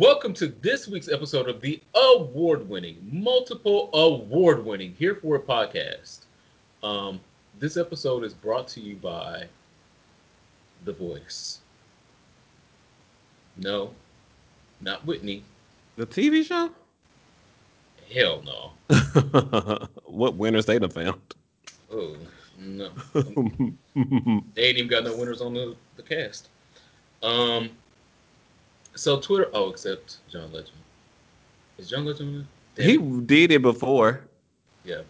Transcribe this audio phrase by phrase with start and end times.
[0.00, 6.20] Welcome to this week's episode of the award-winning, multiple award-winning Here for It podcast.
[6.82, 7.20] Um,
[7.58, 9.44] this episode is brought to you by
[10.86, 11.58] The Voice.
[13.58, 13.90] No,
[14.80, 15.44] not Whitney.
[15.96, 16.70] The TV show?
[18.10, 19.88] Hell no.
[20.06, 21.20] what winners they done found?
[21.92, 22.16] Oh
[22.58, 26.48] no, they ain't even got no winners on the, the cast.
[27.22, 27.68] Um,
[28.94, 29.48] so Twitter.
[29.52, 30.78] Oh, except John Legend.
[31.78, 32.46] Is John Legend
[32.76, 32.84] it?
[32.84, 34.20] He did it before.
[34.84, 35.02] Yeah.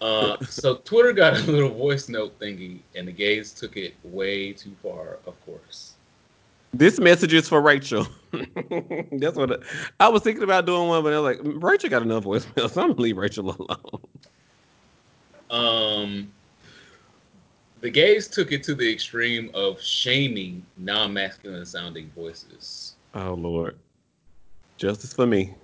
[0.00, 4.52] Uh, so Twitter got a little voice note thingy, and the gays took it way
[4.52, 5.18] too far.
[5.26, 5.94] Of course.
[6.74, 8.06] This message is for Rachel.
[8.32, 9.56] That's what I,
[10.00, 12.82] I was thinking about doing one, but I was like, Rachel got enough voicemail, so
[12.82, 14.02] I'm gonna leave Rachel alone.
[15.50, 16.32] Um,
[17.82, 22.94] the gays took it to the extreme of shaming non-masculine sounding voices.
[23.14, 23.76] Oh Lord,
[24.78, 25.54] justice for me.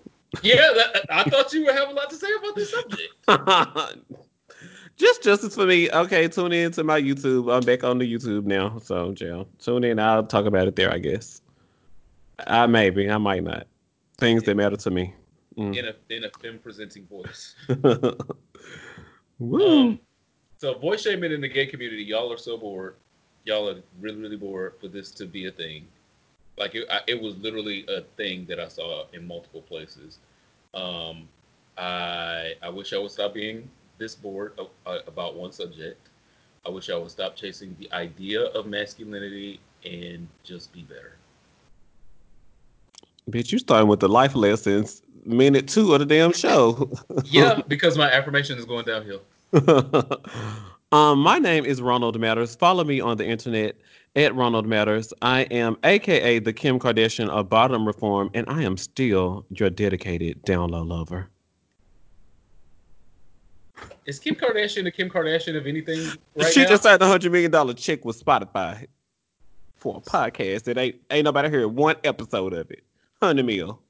[0.43, 4.05] Yeah, that, I thought you would have a lot to say about this subject.
[4.99, 5.89] Just justice for me.
[5.91, 7.55] Okay, tune in to my YouTube.
[7.55, 10.01] I'm back on the YouTube now, so Jill, tune in.
[10.01, 10.93] I'll talk about it there.
[10.93, 11.41] I guess.
[12.47, 13.09] I maybe.
[13.09, 13.69] I might not.
[14.19, 15.15] Things that matter to me.
[15.57, 15.77] Mm.
[15.77, 17.55] In a in a femme presenting voice.
[19.39, 19.81] Woo.
[19.81, 20.01] Um,
[20.59, 22.97] so voice shaming in the gay community, y'all are so bored.
[23.45, 25.87] Y'all are really, really bored for this to be a thing.
[26.59, 30.19] Like it, I, it was literally a thing that I saw in multiple places.
[30.75, 31.29] Um,
[31.79, 36.09] I I wish I would stop being this bored of, uh, about one subject.
[36.67, 41.17] I wish I would stop chasing the idea of masculinity and just be better.
[43.31, 46.91] Bitch, you starting with the life lessons minute two of the damn show.
[47.25, 49.21] yeah, because my affirmation is going downhill.
[50.93, 52.55] um, my name is Ronald Matters.
[52.55, 53.77] Follow me on the internet
[54.15, 55.13] at Ronald Matters.
[55.23, 60.43] I am AKA the Kim Kardashian of bottom reform, and I am still your dedicated
[60.43, 61.29] down low lover.
[64.05, 66.01] Is Kim Kardashian the Kim Kardashian of anything
[66.35, 66.69] right she now?
[66.69, 68.87] just signed a hundred million dollar check with Spotify
[69.77, 72.83] for a podcast that ain't ain't nobody heard one episode of it.
[73.23, 73.81] Hundred mil.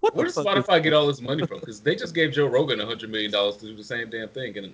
[0.00, 1.60] What Where does Spotify get all this money from?
[1.60, 4.28] Because they just gave Joe Rogan a hundred million dollars to do the same damn
[4.28, 4.72] thing, and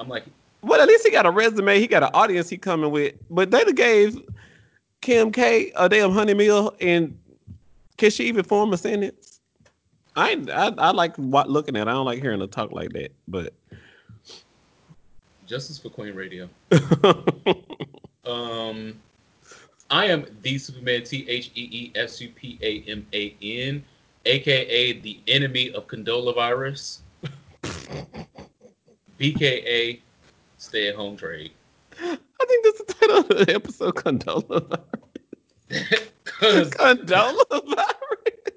[0.00, 0.24] I'm like,
[0.62, 1.78] well, at least he got a resume.
[1.78, 3.14] He got an audience he coming with.
[3.30, 4.18] But they gave
[5.00, 7.18] Kim K a damn hundred mil, and
[7.96, 9.40] can she even form a sentence?
[10.16, 11.86] I I, I like what, looking at.
[11.86, 11.90] It.
[11.90, 13.12] I don't like hearing her talk like that.
[13.28, 13.52] But
[15.46, 16.48] justice for Queen Radio.
[18.24, 18.98] um,
[19.90, 21.04] I am the Superman.
[21.04, 23.84] T H E E S U P A M A N
[24.26, 27.00] aka the enemy of Condola virus,
[29.20, 30.00] BKA
[30.56, 31.52] stay at home trade.
[32.00, 32.16] I
[32.46, 34.80] think that's the title of the episode, Condola
[36.40, 36.70] virus.
[36.70, 37.94] Condola virus.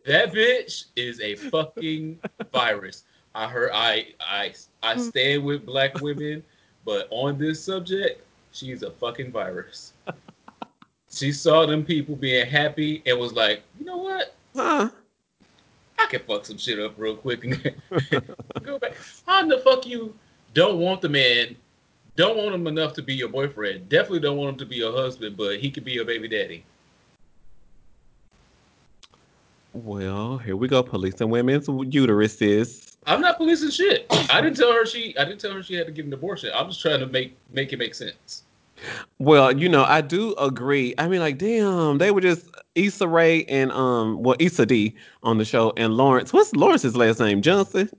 [0.06, 2.19] That bitch is a fucking
[2.51, 3.03] virus.
[3.35, 5.09] I heard I I I mm.
[5.09, 6.44] stand with black women,
[6.85, 9.94] but on this subject, she's a fucking virus.
[11.09, 14.35] She saw them people being happy and was like, you know what?
[14.56, 14.90] Huh?
[16.00, 17.75] I can fuck some shit up real quick and
[18.63, 18.94] go back.
[19.28, 20.13] How in the fuck you
[20.53, 21.55] don't want the man,
[22.15, 24.93] don't want him enough to be your boyfriend, definitely don't want him to be your
[24.93, 26.63] husband, but he could be your baby daddy.
[29.73, 32.95] Well, here we go, policing women's uteruses.
[33.05, 34.05] I'm not policing shit.
[34.31, 36.51] I didn't tell her she I didn't tell her she had to get an abortion.
[36.53, 38.43] I'm just trying to make make it make sense.
[39.19, 40.93] Well, you know, I do agree.
[40.97, 45.37] I mean, like, damn, they were just Issa Rae and um, well, Issa D on
[45.37, 46.33] the show, and Lawrence.
[46.33, 47.41] What's Lawrence's last name?
[47.41, 47.89] Johnson.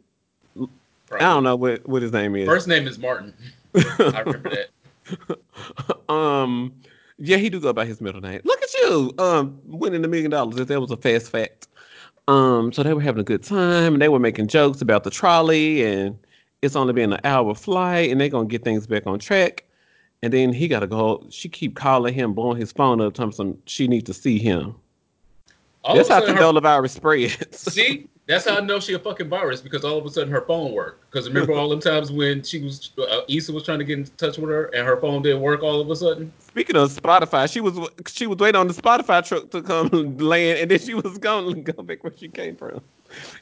[1.06, 1.26] Probably.
[1.26, 2.46] I don't know what what his name is.
[2.46, 3.34] First name is Martin.
[3.74, 6.08] I remember that.
[6.12, 6.72] um,
[7.18, 8.40] yeah, he do go by his middle name.
[8.44, 10.58] Look at you, um, winning a million dollars.
[10.58, 11.68] If that was a fast fact.
[12.26, 15.10] Um, so they were having a good time, and they were making jokes about the
[15.10, 16.18] trolley, and
[16.62, 19.64] it's only been an hour flight, and they're gonna get things back on track.
[20.22, 21.26] And then he got to go.
[21.28, 24.74] She keep calling him, blowing his phone up, telling him she needs to see him.
[25.84, 27.60] All that's how Condola virus spreads.
[27.72, 30.40] See, that's how I know she a fucking virus because all of a sudden her
[30.42, 31.10] phone worked.
[31.10, 34.04] Because remember all them times when she was uh, Issa was trying to get in
[34.16, 36.32] touch with her and her phone didn't work all of a sudden.
[36.38, 37.78] Speaking of Spotify, she was
[38.08, 39.88] she was waiting on the Spotify truck to come
[40.18, 42.80] land, and then she was going to go back where she came from.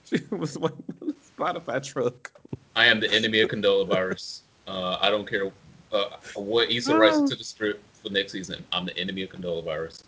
[0.05, 2.33] She was waiting on the Spotify truck.
[2.75, 4.43] I am the enemy of Condola virus.
[4.67, 5.53] Uh, I don't care
[5.93, 8.65] uh, what Issa writes into the script for next season.
[8.73, 10.05] I'm the enemy of Condola virus.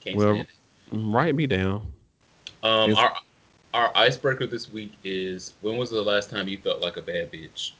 [0.00, 0.96] Can't well, stand it.
[0.96, 1.92] Write me down.
[2.62, 3.14] Um, our
[3.78, 7.30] our icebreaker this week is when was the last time you felt like a bad
[7.30, 7.72] bitch?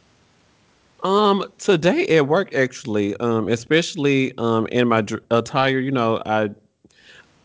[1.03, 6.51] Um, today at work actually, um, especially um in my dr- attire, you know, I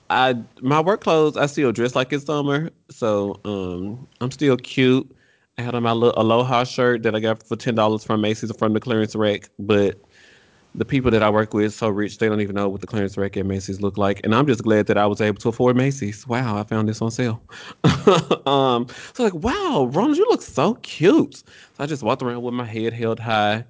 [0.10, 5.10] I my work clothes I still dress like it's summer, so um I'm still cute.
[5.58, 8.56] I had on my little Aloha shirt that I got for ten dollars from Macy's
[8.56, 10.00] from the clearance rack, but
[10.76, 13.18] the people that I work with so rich they don't even know what the clearance
[13.18, 15.76] rack at Macy's look like, and I'm just glad that I was able to afford
[15.76, 16.28] Macy's.
[16.28, 17.42] Wow, I found this on sale.
[18.46, 21.38] um, so like, wow, Ronald, you look so cute.
[21.38, 21.46] So
[21.80, 23.66] I just walked around with my head held high,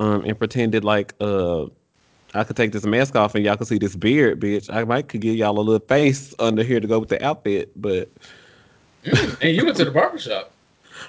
[0.00, 1.66] um, and pretended like uh
[2.32, 4.72] I could take this mask off and y'all could see this beard, bitch.
[4.72, 7.72] I might could give y'all a little face under here to go with the outfit,
[7.76, 8.10] but
[9.04, 10.52] Mm, and you went to the barbershop.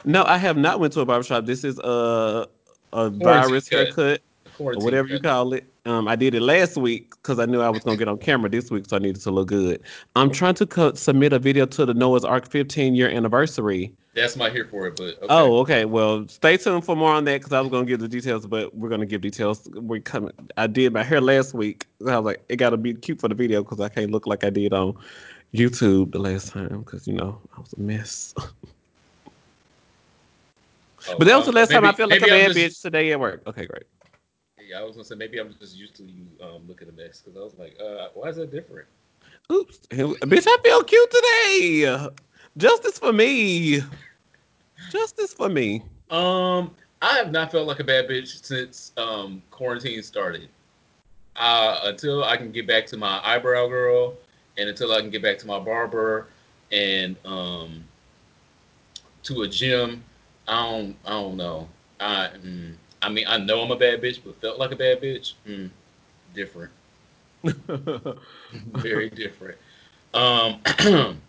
[0.05, 1.45] no, I have not went to a barbershop.
[1.45, 2.47] This is a
[2.93, 3.77] a virus cut.
[3.77, 4.21] haircut
[4.53, 5.65] or Quarantine whatever you call it.
[5.85, 8.49] Um, I did it last week because I knew I was gonna get on camera
[8.49, 9.81] this week, so I needed to look good.
[10.15, 13.91] I'm trying to co- submit a video to the Noah's Arc 15 year anniversary.
[14.13, 15.25] That's my here for it, but okay.
[15.29, 15.85] Oh, okay.
[15.85, 18.75] Well, stay tuned for more on that because I was gonna give the details, but
[18.75, 19.67] we're gonna give details.
[19.73, 20.31] We're coming.
[20.57, 21.87] I did my hair last week.
[22.07, 24.43] I was like, it gotta be cute for the video because I can't look like
[24.43, 24.95] I did on
[25.53, 28.35] YouTube the last time because you know I was a mess.
[31.09, 32.55] Oh, But that was the um, last time I felt like a maybe I'm bad
[32.55, 33.41] just- bitch today at work.
[33.47, 33.83] Okay, great.
[34.71, 37.21] Yeah, I was gonna say maybe I'm just used to you um, looking a mess
[37.21, 38.87] because I was like, uh, why is that different?
[39.51, 42.07] Oops, bitch, I feel cute today.
[42.55, 43.81] Justice for me.
[44.89, 45.83] Justice for me.
[46.09, 50.47] Um, I have not felt like a bad bitch since um quarantine started.
[51.35, 54.13] Uh, until I can get back to my eyebrow girl,
[54.57, 56.27] and until I can get back to my barber,
[56.71, 57.83] and um,
[59.23, 60.05] to a gym.
[60.47, 61.67] I don't, I don't know.
[61.99, 65.01] I, mm, I mean, I know I'm a bad bitch, but felt like a bad
[65.01, 65.33] bitch.
[65.47, 65.69] Mm,
[66.33, 66.71] different,
[67.43, 69.57] very different.
[70.13, 70.61] Um,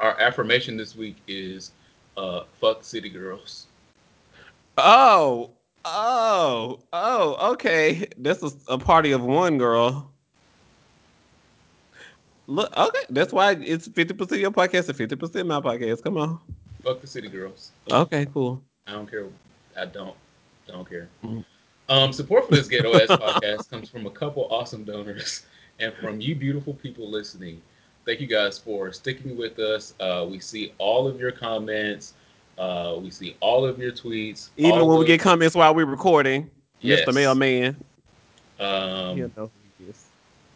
[0.00, 1.72] our affirmation this week is,
[2.16, 3.66] uh, fuck city girls.
[4.76, 5.50] oh,
[5.84, 8.08] oh, oh, okay.
[8.16, 10.10] This is a party of one girl.
[12.46, 13.00] Look, okay.
[13.10, 16.02] That's why it's 50% your podcast and 50% my podcast.
[16.02, 16.40] Come on.
[16.82, 17.72] Fuck the city girls.
[17.90, 18.62] Okay, cool.
[18.86, 19.26] I don't care.
[19.76, 20.16] I don't.
[20.68, 21.08] Don't care.
[21.88, 25.46] Um, support for this Ghetto Ass podcast comes from a couple awesome donors
[25.80, 27.60] and from you beautiful people listening.
[28.04, 29.94] Thank you guys for sticking with us.
[30.00, 32.14] Uh, we see all of your comments.
[32.58, 34.50] Uh, we see all of your tweets.
[34.56, 36.50] Even when we get comments while we're recording,
[36.80, 37.08] Yes.
[37.08, 37.14] Mr.
[37.14, 37.76] Mailman.
[38.60, 39.50] um, you know who
[39.84, 40.04] he is.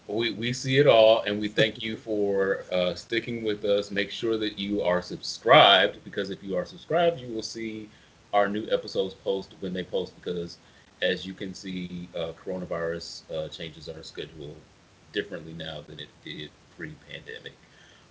[0.08, 4.10] we, we see it all and we thank you for uh, sticking with us make
[4.10, 7.88] sure that you are subscribed because if you are subscribed you will see
[8.32, 10.58] our new episodes post when they post because
[11.02, 14.54] as you can see uh, coronavirus uh, changes our schedule
[15.12, 17.52] differently now than it did pre-pandemic.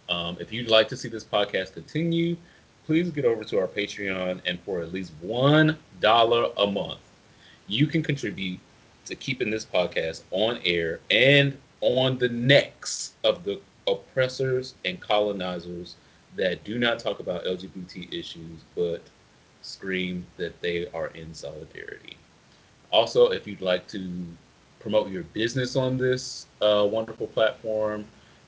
[0.10, 2.36] Um, if you'd like to see this podcast continue
[2.86, 7.00] please get over to our patreon and for at least one dollar a month
[7.68, 8.60] you can contribute
[9.06, 15.96] to keeping this podcast on air and on the necks of the oppressors and colonizers
[16.36, 19.02] that do not talk about LGBT issues but
[19.62, 22.18] scream that they are in solidarity.
[22.92, 24.26] Also, if you'd like to
[24.80, 28.06] promote your business on this uh, wonderful platform,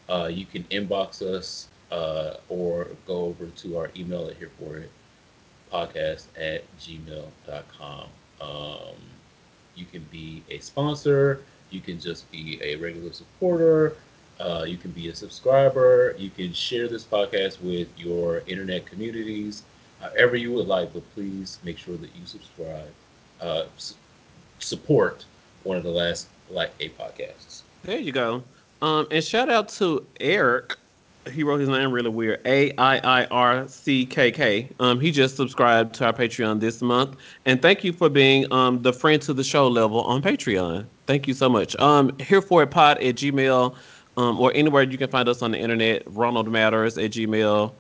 [0.10, 4.78] uh, you can inbox us uh, or go over to our email at here for
[4.78, 4.90] it
[5.72, 8.08] podcast at gmail.com.
[8.42, 8.96] Um,
[9.76, 13.96] you can be a sponsor, you can just be a regular supporter,
[14.40, 19.64] uh, you can be a subscriber, you can share this podcast with your internet communities,
[20.04, 22.92] however you would like, but please make sure that you subscribe,
[23.42, 23.96] uh, s-
[24.60, 25.26] support
[25.64, 27.62] one of the last Black A podcasts.
[27.84, 28.44] There you go.
[28.82, 30.76] Um, and shout out to Eric.
[31.32, 32.42] He wrote his name really weird.
[32.46, 34.68] A I I R C K K.
[34.82, 38.82] Um, he just subscribed to our Patreon this month, and thank you for being um
[38.82, 40.86] the friend to the show level on Patreon.
[41.08, 41.78] Thank you so much.
[41.78, 43.74] Um, here for it pod at Gmail,
[44.18, 46.04] um, or anywhere you can find us on the internet.
[46.08, 47.72] Ronald Matters at Gmail.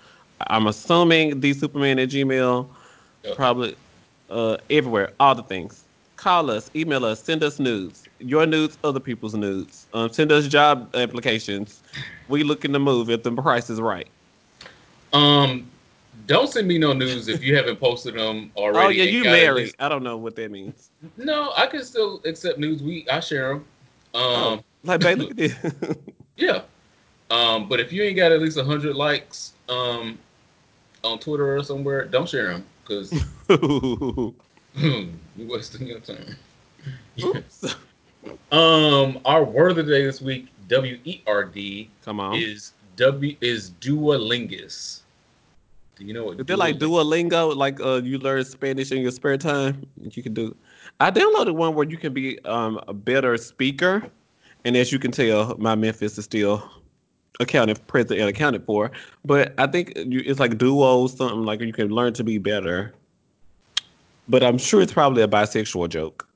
[0.48, 2.68] I'm assuming the Superman at Gmail.
[3.24, 3.36] Yep.
[3.36, 3.76] Probably
[4.30, 5.84] uh, everywhere, all the things.
[6.16, 8.08] Call us, email us, send us nudes.
[8.20, 9.88] Your nudes, other people's nudes.
[9.94, 11.82] Um, send us job applications.
[12.30, 14.08] We looking to move if the price is right.
[15.12, 15.70] Um,
[16.26, 18.86] don't send me no news if you haven't posted them already.
[18.86, 19.74] oh yeah, you married.
[19.80, 20.90] I don't know what that means.
[21.18, 22.82] No, I can still accept news.
[22.82, 23.66] We I share them.
[24.14, 25.56] Um, oh, like babe, look at this.
[26.38, 26.62] yeah.
[27.30, 30.18] Um, but if you ain't got at least hundred likes, um,
[31.04, 33.12] on Twitter or somewhere, don't share them because
[33.50, 34.34] you're
[35.38, 36.36] wasting your time.
[37.16, 37.76] yes.
[38.52, 42.36] Um, our word of the day this week, W E R D, Come on.
[42.36, 45.02] is W is Duolingus.
[45.98, 46.40] Do you know what?
[46.40, 47.56] Is it like Duolingo?
[47.56, 49.86] Like uh, you learn Spanish in your spare time?
[50.02, 50.56] You can do.
[51.00, 54.10] I downloaded one where you can be um a better speaker,
[54.64, 56.64] and as you can tell, my Memphis is still
[57.40, 58.92] accounted present and accounted for.
[59.26, 62.94] But I think you, it's like duo something like you can learn to be better.
[64.30, 66.28] But I'm sure it's probably a bisexual joke.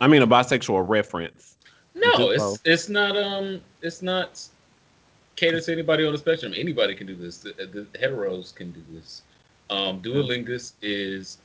[0.00, 1.56] I mean, a bisexual reference.
[1.94, 4.46] No, it's it's not um it's not
[5.36, 6.54] catered to anybody on the spectrum.
[6.56, 7.38] Anybody can do this.
[7.38, 9.22] The, the heteros can do this.
[9.68, 11.38] Um, Duolingus is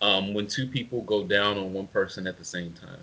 [0.00, 3.00] um, when two people go down on one person at the same time.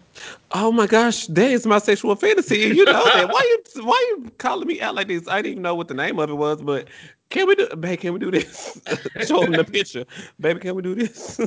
[0.52, 2.58] Oh my gosh, that is my sexual fantasy.
[2.60, 3.30] You know that.
[3.34, 3.42] Why
[3.76, 5.28] you why you calling me out like this?
[5.28, 6.88] I didn't even know what the name of it was, but
[7.30, 8.80] can we do babe, can we do this?
[9.28, 10.06] Show them the picture.
[10.40, 11.40] Baby, can we do this?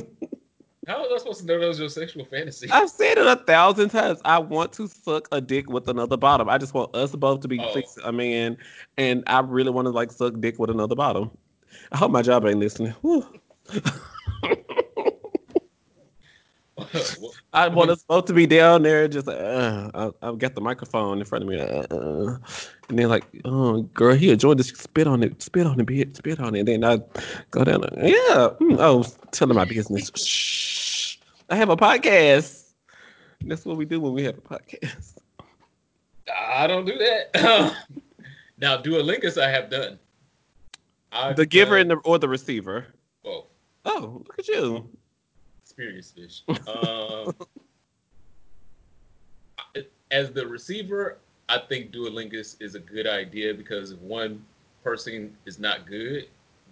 [0.87, 2.67] How was I supposed to know that was your sexual fantasy?
[2.71, 4.19] I've said it a thousand times.
[4.25, 6.49] I want to suck a dick with another bottom.
[6.49, 7.73] I just want us both to be Oh.
[7.73, 8.57] fixed a man,
[8.97, 11.29] and I really want to like suck dick with another bottom.
[11.91, 12.95] I hope my job ain't listening.
[16.79, 17.01] Whew.
[17.21, 20.55] Well, I want us both to be down there, just like, uh, I, I've got
[20.55, 22.37] the microphone in front of me, uh, uh,
[22.89, 24.69] and then like, oh, girl, he enjoyed this.
[24.69, 26.59] Spit on it, spit on it, bitch, spit on it.
[26.59, 26.99] And then I
[27.51, 30.11] go down, there, yeah, mm, oh, telling my business.
[30.15, 31.17] Shh,
[31.49, 32.65] I have a podcast.
[33.41, 35.15] That's what we do when we have a podcast.
[36.31, 37.33] I don't do that.
[38.57, 39.97] now, Duolingus I have done.
[41.11, 42.85] I've The giver done and the or the receiver.
[43.23, 43.45] both.
[43.85, 44.87] Oh, look at you.
[45.79, 46.43] Experience fish.
[46.67, 47.33] Um,
[50.11, 54.43] as the receiver, I think Duolingus is a good idea because if one
[54.83, 56.27] person is not good,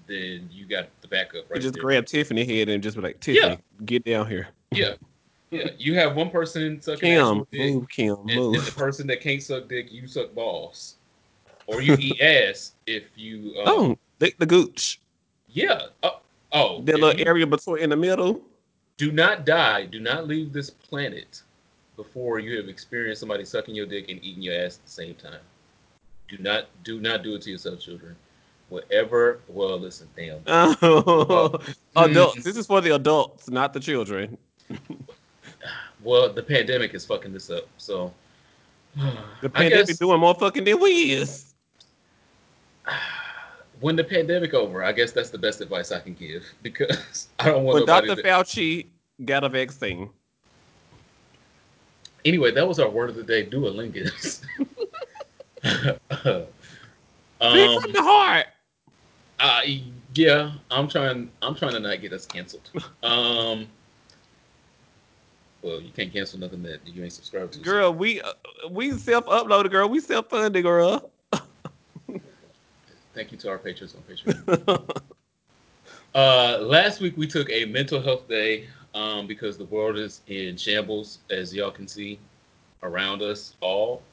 [0.07, 1.83] then you got the backup You right just there.
[1.83, 4.49] grab Tiffany head and just be like, Tiffany, get down here.
[4.71, 4.93] Yeah,
[5.51, 5.69] yeah.
[5.77, 9.41] You have one person sucking Kim, dick, move, Kim, and, and the person that can't
[9.41, 10.95] suck dick, you suck balls,
[11.67, 13.53] or you eat ass if you.
[13.59, 14.99] Um, Oh, lick the gooch.
[15.47, 15.83] yeah.
[16.03, 16.19] Oh,
[16.51, 18.41] oh That little you- area between in the middle.
[18.97, 19.85] Do not die.
[19.85, 21.41] Do not leave this planet
[21.95, 25.15] before you have experienced somebody sucking your dick and eating your ass at the same
[25.15, 25.39] time.
[26.27, 28.15] Do not do not do it to yourself, children.
[28.69, 29.39] Whatever.
[29.47, 30.39] Well, listen, damn.
[30.81, 31.59] Oh,
[31.95, 32.11] Mm.
[32.11, 32.43] adults.
[32.43, 34.37] This is for the adults, not the children.
[36.03, 37.67] Well, the pandemic is fucking this up.
[37.77, 38.13] So
[39.41, 41.53] The pandemic guess doing more fucking than we is.
[43.79, 47.45] when the pandemic over, I guess that's the best advice I can give because I
[47.45, 47.85] don't want When.
[47.85, 48.15] Dr.
[48.15, 48.23] To...
[48.23, 48.87] Fauci
[49.25, 50.09] got a vaccine.
[52.25, 53.45] Anyway, that was our word of the day.
[53.45, 54.41] Duolingus.
[57.39, 58.47] Um, from the heart.
[59.39, 59.61] Uh,
[60.15, 61.29] yeah, I'm trying.
[61.41, 62.69] I'm trying to not get us canceled.
[63.03, 63.67] Um,
[65.61, 67.59] well, you can't cancel nothing that you ain't subscribed to.
[67.59, 68.33] so- Girl, we uh,
[68.71, 69.87] we self-uploaded, girl.
[69.87, 71.11] We self-funded, girl.
[73.17, 75.03] Thank you to our patrons on Patreon.
[76.15, 80.55] uh, last week we took a mental health day um, because the world is in
[80.55, 82.19] shambles, as y'all can see
[82.83, 84.03] around us all.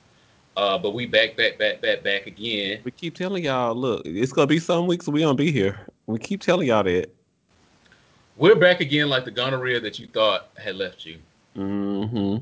[0.57, 2.81] Uh, but we back, back, back, back, back again.
[2.83, 5.79] we keep telling y'all, look, it's gonna be some weeks we don't be here.
[6.07, 7.15] We keep telling y'all that.
[8.39, 11.19] We're back again, like the gonorrhea that you thought had left you.
[11.59, 12.39] Mm-hmm.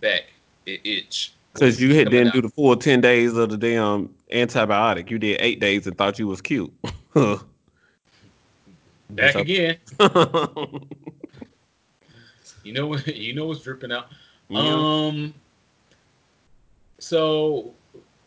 [0.00, 0.22] Back,
[0.64, 1.34] it itch.
[1.54, 5.10] Cause you had didn't do the full ten days of the damn antibiotic.
[5.10, 6.72] You did eight days and thought you was cute.
[9.10, 9.76] back again.
[12.62, 13.06] You know what?
[13.06, 14.08] You know what's dripping out.
[14.48, 14.60] Yeah.
[14.60, 15.34] Um.
[16.98, 17.72] So,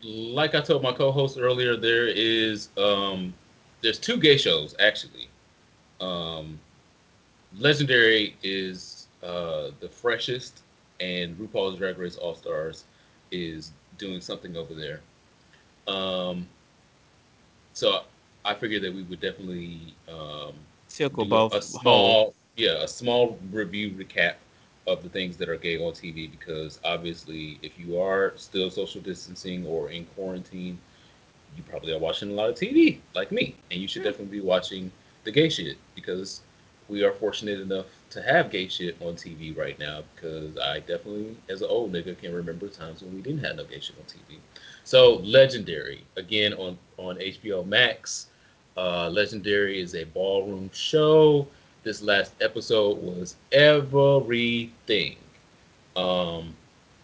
[0.03, 3.33] like I told my co-host earlier, there is um,
[3.81, 5.27] there's two gay shows actually.
[6.01, 6.59] Um,
[7.57, 10.61] Legendary is uh the freshest,
[10.99, 12.85] and RuPaul's Drag Race All Stars
[13.33, 15.01] is doing something over there.
[15.87, 16.47] Um.
[17.73, 18.01] So
[18.45, 20.53] I figured that we would definitely um,
[20.89, 21.63] Tickle do both a holes.
[21.63, 24.35] small yeah a small review recap
[24.87, 29.01] of the things that are gay on TV because obviously if you are still social
[29.01, 30.77] distancing or in quarantine
[31.57, 34.11] you probably are watching a lot of TV like me and you should Yeah.
[34.11, 34.91] definitely be watching
[35.23, 36.41] the gay shit because
[36.89, 41.35] we are fortunate enough to have gay shit on TV right now because I definitely
[41.49, 44.05] as an old nigga can remember times when we didn't have no gay shit on
[44.05, 44.39] TV
[44.83, 48.27] so legendary again on on HBO Max
[48.77, 51.47] uh, Legendary is a ballroom show.
[51.83, 55.17] This last episode was everything.
[55.95, 56.55] Um,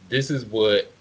[0.07, 0.91] this is what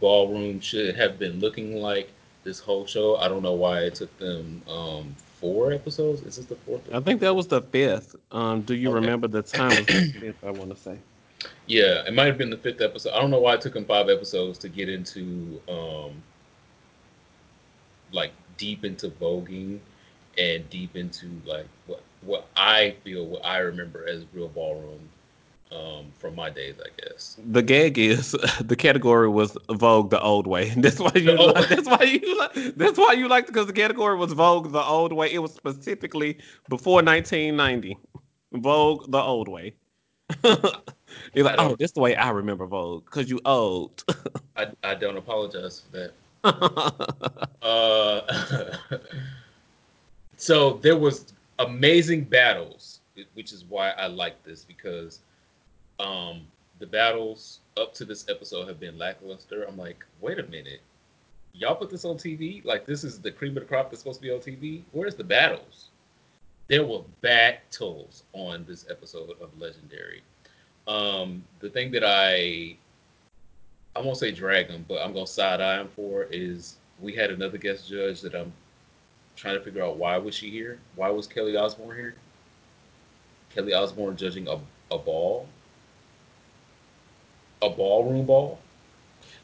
[0.00, 2.10] ballroom should have been looking like
[2.44, 3.16] this whole show.
[3.16, 6.22] I don't know why it took them um, four episodes.
[6.22, 6.82] Is this the fourth?
[6.92, 8.16] I think that was the fifth.
[8.30, 8.90] Um, do you Okay.
[8.90, 9.76] remember the time?
[9.76, 11.00] Was the fifth, I want to say.
[11.66, 13.12] Yeah, it might have been the fifth episode.
[13.12, 16.22] I don't know why it took them five episodes to get into um,
[18.12, 19.80] like deep into voguing
[20.38, 25.08] and deep into like what what I feel what I remember as real ballroom
[25.72, 27.36] um, from my days, I guess.
[27.46, 30.70] The gag is the category was Vogue the old way.
[30.76, 31.36] That's why you.
[31.36, 32.38] Like, that's why you.
[32.38, 35.32] Like, that's why you liked because the category was Vogue the old way.
[35.32, 37.98] It was specifically before 1990.
[38.52, 39.74] Vogue the old way.
[41.34, 44.04] You're like, oh, this the way I remember Vogue because you old.
[44.56, 46.12] I, I don't apologize for that.
[47.60, 48.20] Uh,
[50.36, 53.00] so there was amazing battles,
[53.34, 55.20] which is why I like this because
[55.98, 56.42] um,
[56.78, 59.64] the battles up to this episode have been lackluster.
[59.64, 60.80] I'm like, wait a minute,
[61.52, 62.64] y'all put this on TV?
[62.64, 64.82] Like this is the cream of the crop that's supposed to be on TV?
[64.92, 65.88] Where's the battles?
[66.68, 70.22] There were battles on this episode of Legendary.
[70.86, 72.76] Um, the thing that I
[73.96, 77.30] I won't say drag him, but I'm gonna side eye him for is we had
[77.30, 78.52] another guest judge that I'm
[79.36, 80.78] trying to figure out why was she here?
[80.94, 82.14] Why was Kelly Osbourne here?
[83.50, 85.46] Kelly Osbourne judging a, a ball,
[87.62, 88.58] a ballroom ball.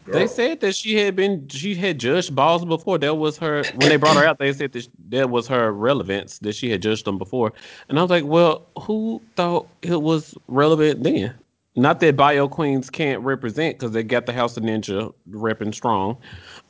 [0.06, 2.98] They said that she had been she had judged balls before.
[2.98, 4.38] That was her when they brought her out.
[4.38, 7.52] They said that that was her relevance that she had judged them before.
[7.88, 11.34] And I was like, well, who thought it was relevant then?
[11.76, 16.18] Not that bio queens can't represent because they got the House of Ninja repping strong.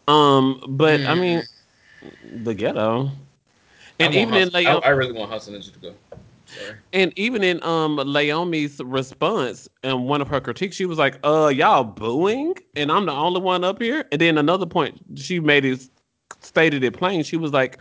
[0.06, 1.42] Um, but I mean,
[2.36, 3.10] the ghetto,
[3.98, 5.94] and even in Leo, I, I really want House of Ninja to go.
[6.92, 11.52] And even in um Leiomy's response and one of her critiques, she was like, "Uh,
[11.54, 15.64] y'all booing, and I'm the only one up here." And then another point, she made
[15.64, 15.90] is
[16.40, 17.22] stated it plain.
[17.22, 17.78] She was like,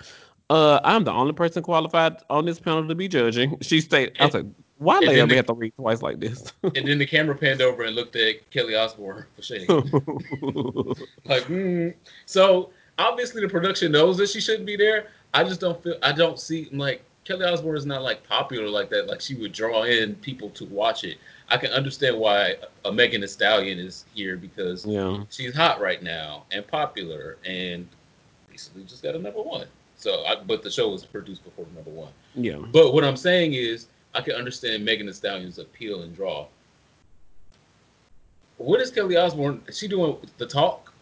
[0.49, 4.25] "Uh, I'm the only person qualified on this panel to be judging." She stated, "I
[4.25, 4.45] was like,
[4.77, 7.83] why Leiomy the- have to read twice like this?" And then the camera panned over
[7.83, 9.69] and looked at Kelly Osbourne for shade.
[9.69, 11.93] like, mm.
[12.25, 15.07] so obviously the production knows that she shouldn't be there.
[15.33, 15.95] I just don't feel.
[16.03, 19.07] I don't see like Kelly Osbourne is not like popular like that.
[19.07, 21.17] Like she would draw in people to watch it.
[21.49, 26.01] I can understand why a Megan Thee Stallion is here because yeah, she's hot right
[26.01, 27.87] now and popular and
[28.49, 29.67] recently just got a number one.
[29.95, 32.11] So, I, but the show was produced before the number one.
[32.35, 32.57] yeah.
[32.71, 36.47] But what I'm saying is, I can understand Megan Thee Stallion's appeal and draw.
[38.57, 39.61] What is Kelly Osbourne?
[39.67, 40.93] Is she doing the talk?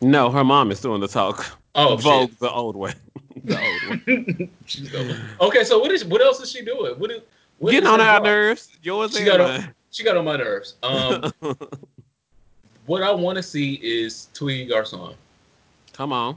[0.00, 1.46] No, her mom is doing the talk.
[1.74, 2.38] Oh, Vogue shit.
[2.40, 2.92] the old way.
[3.48, 4.50] The old way.
[4.66, 6.98] She's doing- okay, so what is what else is she doing?
[6.98, 7.22] What is
[7.58, 8.68] what Getting is on her our nerves.
[8.82, 9.60] Yours She got mine.
[9.62, 10.74] on, she got on my nerves.
[10.82, 11.32] Um,
[12.86, 15.14] what I want to see is Twiggy Garcon.
[15.92, 16.36] Come on.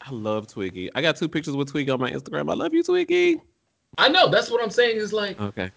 [0.00, 0.90] I love Twiggy.
[0.94, 2.50] I got two pictures with Twiggy on my Instagram.
[2.50, 3.40] I love you, Twiggy.
[3.98, 4.96] I know that's what I'm saying.
[4.96, 5.70] Is like Okay.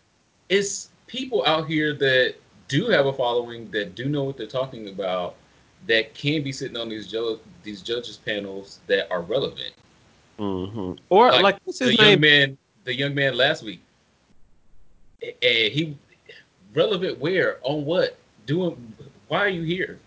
[0.50, 2.36] it's people out here that
[2.68, 5.36] do have a following that do know what they're talking about
[5.86, 9.72] that can be sitting on these ju- these judges panels that are relevant.
[10.38, 13.82] Hmm Or Like, like, what's the his young man, the young man last week,
[15.22, 15.34] and
[15.74, 15.98] he
[16.74, 18.94] relevant where on what doing?
[19.28, 20.00] Why are you here?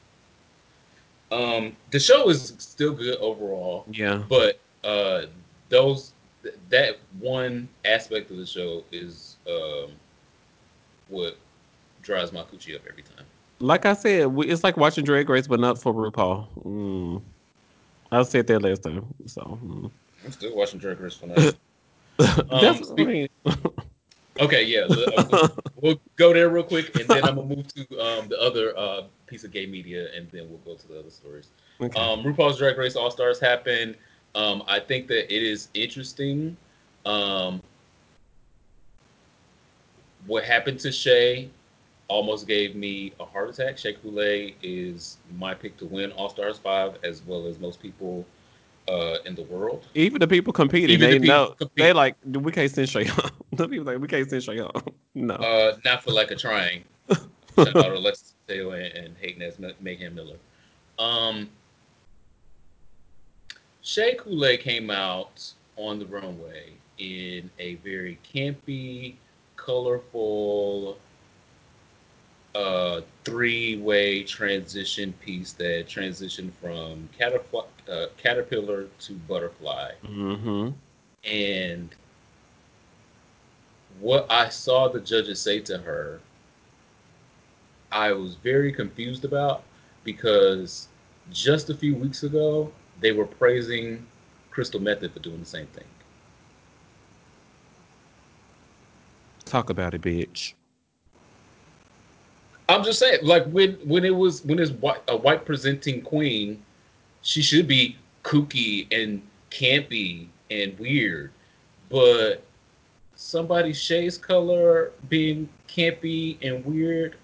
[1.32, 4.22] Um, the show is still good overall, Yeah.
[4.28, 5.26] but uh,
[5.68, 6.12] those
[6.42, 9.90] th- that one aspect of the show is um,
[11.08, 11.36] what
[12.02, 13.24] drives my coochie up every time.
[13.60, 16.48] Like I said, we, it's like watching Drag Race, but not for RuPaul.
[16.64, 17.22] Mm.
[18.10, 19.04] I said that last time.
[19.26, 19.90] So mm.
[20.24, 21.54] I'm still watching Drag Race tonight.
[22.18, 23.54] that's speak- I
[24.40, 25.50] Okay, yeah, l- uh, we'll,
[25.82, 29.02] we'll go there real quick, and then I'm gonna move to um, the other uh,
[29.26, 31.48] piece of gay media, and then we'll go to the other stories.
[31.80, 31.98] okay.
[32.00, 33.96] Um, RuPaul's Drag Race All Stars happened.
[34.34, 36.56] Um, I think that it is interesting.
[37.04, 37.60] Um,
[40.26, 41.50] what happened to Shea
[42.08, 43.76] almost gave me a heart attack.
[43.78, 48.24] Shea Coulee is my pick to win All Stars Five, as well as most people
[48.88, 49.86] uh, in the world.
[49.94, 52.88] even the people competing, even they the people know compete- they like we can't send
[52.88, 53.30] Shea home.
[53.52, 54.72] the people like we can't send Shea home.
[55.12, 55.34] No.
[55.34, 56.84] Uh, not for like a trying.
[57.08, 60.36] Shout out Alexis Taylor and, Hayden as Mayhem Miller.
[61.00, 61.50] Um,
[63.82, 69.14] Shea Coulee came out on the runway in a very campy,
[69.56, 70.98] colorful,
[72.54, 80.70] uh, three-way transition piece that transitioned from caterpillar, uh, caterpillar to butterfly Mm-hmm.
[81.24, 81.94] and
[84.00, 86.20] what I saw the judges say to her,
[87.92, 89.62] I was very confused about
[90.04, 90.88] because
[91.30, 94.06] just a few weeks ago they were praising
[94.50, 95.84] Crystal Methyd for doing the same thing.
[99.44, 100.54] Talk about it, bitch.
[102.70, 104.70] I'm just saying, like when when it was when it's
[105.08, 106.62] a white presenting queen,
[107.22, 111.32] she should be kooky and campy and weird,
[111.88, 112.44] but
[113.16, 117.16] somebody Shea's color being campy and weird,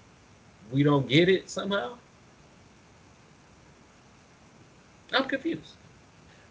[0.73, 1.97] we don't get it somehow?
[5.13, 5.77] I'm confused.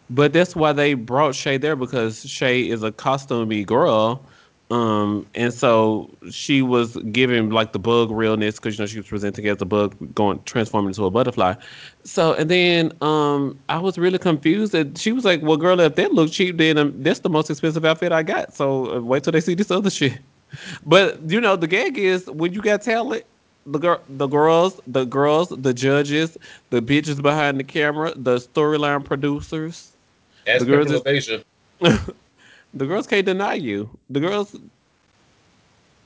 [0.09, 4.23] But that's why they brought Shea there because Shea is a costumey girl.
[4.71, 9.07] Um, and so she was giving like the bug realness because you know she was
[9.07, 11.53] presenting as a bug going transforming into a butterfly.
[12.03, 15.95] So and then um I was really confused that she was like, Well girl, if
[15.95, 18.55] that look cheap, then um, that's the most expensive outfit I got.
[18.55, 20.17] So uh, wait till they see this other shit.
[20.85, 23.23] But you know, the gag is when you got talent,
[23.67, 26.37] the girl, the girls, the girls, the judges,
[26.71, 29.91] the bitches behind the camera, the storyline producers,
[30.47, 31.43] As the girls, is.
[32.75, 33.89] the girls can't deny you.
[34.09, 34.55] The girls,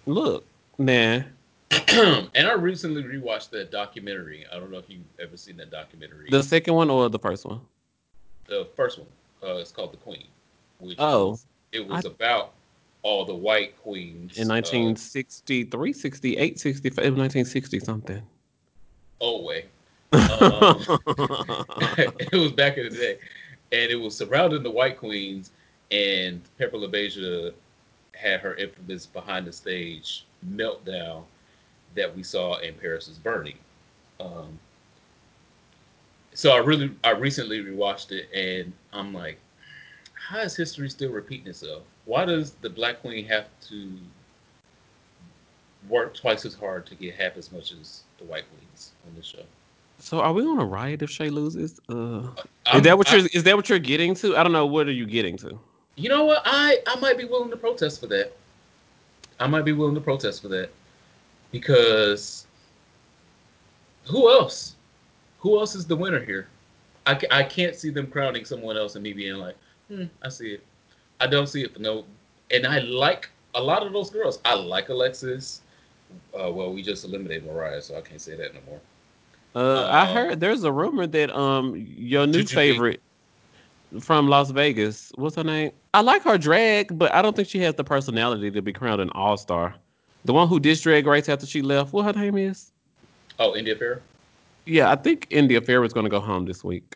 [0.06, 0.46] look,
[0.78, 1.26] man.
[1.72, 4.46] and I recently rewatched that documentary.
[4.52, 6.28] I don't know if you've ever seen that documentary.
[6.30, 7.62] The second one or the first one?
[8.48, 9.08] The first one.
[9.44, 10.26] Uh, it's called The Queen,
[10.80, 12.54] which Oh, is, it was I- about
[13.02, 18.22] all the white queens in uh, 1963, 68, 65, it was 1960 something.
[19.22, 19.66] oh way.
[20.12, 20.84] Um,
[21.98, 23.18] it was back in the day,
[23.72, 25.52] and it was surrounding the white queens.
[25.92, 27.54] And Pepper LaBeija
[28.14, 31.24] had her infamous behind the stage meltdown
[31.96, 33.58] that we saw in Paris is Burning.
[34.20, 34.60] Um,
[36.34, 39.40] so I really, I recently rewatched it, and I'm like,
[40.14, 41.84] how is history still repeating itself?
[42.06, 43.92] Why does the Black Queen have to
[45.88, 49.26] work twice as hard to get half as much as the white queens on this
[49.26, 49.44] show?
[50.02, 51.80] so are we on a riot if Shea loses?
[51.90, 52.22] Uh,
[52.74, 54.38] is that what I- you're is that what you're getting to?
[54.38, 54.66] I don't know.
[54.66, 55.60] What are you getting to?
[56.00, 56.42] You know what?
[56.46, 58.34] I I might be willing to protest for that.
[59.40, 60.72] I might be willing to protest for that
[61.52, 62.48] because
[64.06, 64.76] who else?
[65.40, 66.48] Who else is the winner here?
[67.06, 69.56] I, I can't see them crowning someone else and me being like,
[69.90, 70.64] hmm, I see it.
[71.20, 72.06] I don't see it for no.
[72.52, 74.40] And I like a lot of those girls.
[74.46, 75.62] I like Alexis.
[76.40, 78.82] Uh, well, we just eliminated Mariah, so I can't say that no more.
[79.56, 83.02] Uh, I Uh, heard there's a rumor that um your new favorite
[84.00, 85.72] from Las Vegas, what's her name?
[85.94, 89.02] I like her drag, but I don't think she has the personality to be crowned
[89.02, 89.76] an all star.
[90.26, 92.72] The one who did drag race after she left, what her name is?
[93.40, 94.02] Oh, India Ferrah.
[94.66, 96.96] Yeah, I think India Ferrah was going to go home this week.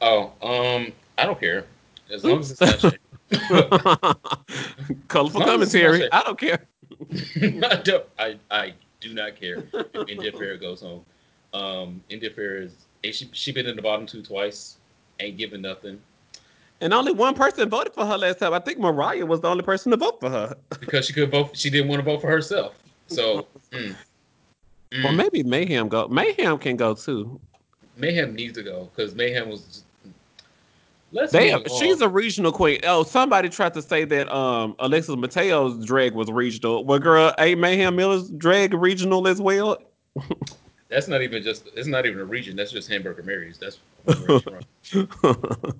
[0.00, 1.64] Oh, um, I don't care
[2.10, 2.94] as long as it's not.
[5.08, 6.00] Colorful As long not commentary.
[6.00, 6.08] Shea.
[6.12, 6.66] I don't care.
[7.42, 11.04] I, don't, I I do not care if India Ferrah goes home.
[11.52, 12.72] Um, India Ferrah is
[13.04, 14.76] and she she been in the bottom two twice,
[15.20, 16.00] ain't giving nothing
[16.80, 18.52] And only one person voted for her last time.
[18.52, 20.56] I think Mariah was the only person to vote for her.
[20.80, 21.56] because she could vote.
[21.56, 22.74] She didn't want to vote for herself.
[23.08, 23.94] So mm,
[24.92, 26.08] mm, Or maybe Mayhem go.
[26.08, 27.40] Mayhem can go too.
[27.96, 29.62] Mayhem needs to go because Mayhem was.
[29.62, 29.84] Just,
[31.10, 32.78] let's They, she's a regional queen.
[32.84, 36.84] Oh, somebody tried to say that um Alexis Mateo's drag was regional.
[36.84, 39.82] Well, girl, ain't Mayhem Miller's drag regional as well?
[40.88, 41.68] That's not even just.
[41.74, 42.56] It's not even a region.
[42.56, 43.58] That's just Hamburger Mary's.
[43.58, 45.08] That's where from.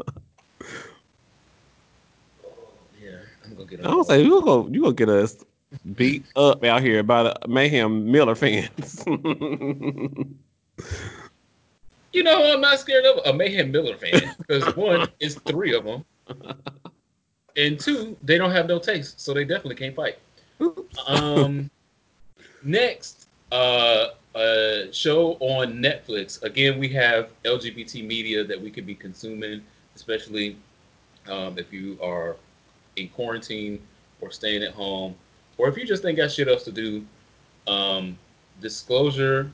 [3.03, 3.81] Yeah, I'm gonna get.
[3.81, 5.37] I don't you gonna you gonna get us
[5.95, 9.05] beat up out here by the Mayhem Miller fans.
[12.13, 15.85] You know, I'm not scared of a Mayhem Miller fan because one, it's three of
[15.85, 16.05] them,
[17.57, 20.19] and two, they don't have no taste, so they definitely can't fight.
[21.07, 21.71] Um,
[22.65, 26.43] next, uh, a show on Netflix.
[26.43, 29.63] Again, we have LGBT media that we could be consuming,
[29.95, 30.57] especially
[31.29, 32.37] um, if you are
[32.97, 33.81] in quarantine
[34.21, 35.15] or staying at home,
[35.57, 37.05] or if you just ain't got shit else to do.
[37.67, 38.19] Um,
[38.61, 39.53] Disclosure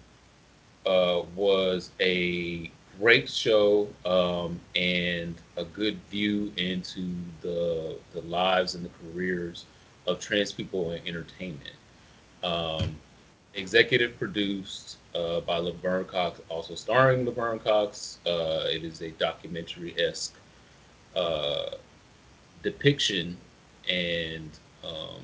[0.86, 8.84] uh, was a great show um, and a good view into the the lives and
[8.84, 9.66] the careers
[10.06, 11.74] of trans people in entertainment.
[12.42, 12.96] Um,
[13.54, 18.18] executive produced uh, by Laverne Cox, also starring Laverne Cox.
[18.26, 20.34] Uh, it is a documentary esque
[21.14, 21.70] uh,
[22.62, 23.36] depiction,
[23.88, 24.50] and
[24.82, 25.22] um,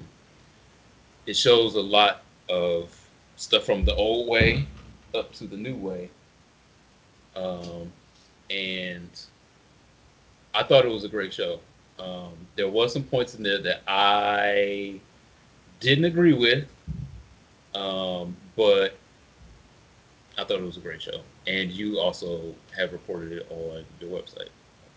[1.27, 2.97] it shows a lot of
[3.37, 4.66] stuff from the old way
[5.14, 6.11] up to the new way.
[7.37, 7.93] Um,
[8.51, 9.09] and
[10.55, 11.61] I thought it was a great show.
[11.99, 15.01] Um, there was some points in there that I
[15.81, 16.66] didn't agree with,
[17.75, 18.97] um, but
[20.39, 21.21] I thought it was a great show.
[21.47, 24.49] And you also have reported it on your website,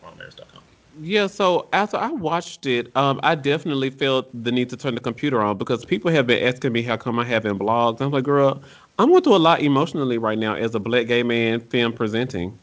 [0.03, 0.61] prominers.com.
[1.01, 5.01] Yeah, so after I watched it, um, I definitely felt the need to turn the
[5.01, 7.99] computer on because people have been asking me how come I haven't blogged.
[7.99, 8.61] I'm like, girl,
[8.99, 12.57] I'm going through a lot emotionally right now as a black gay man film presenting.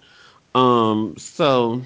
[0.55, 1.83] Um, so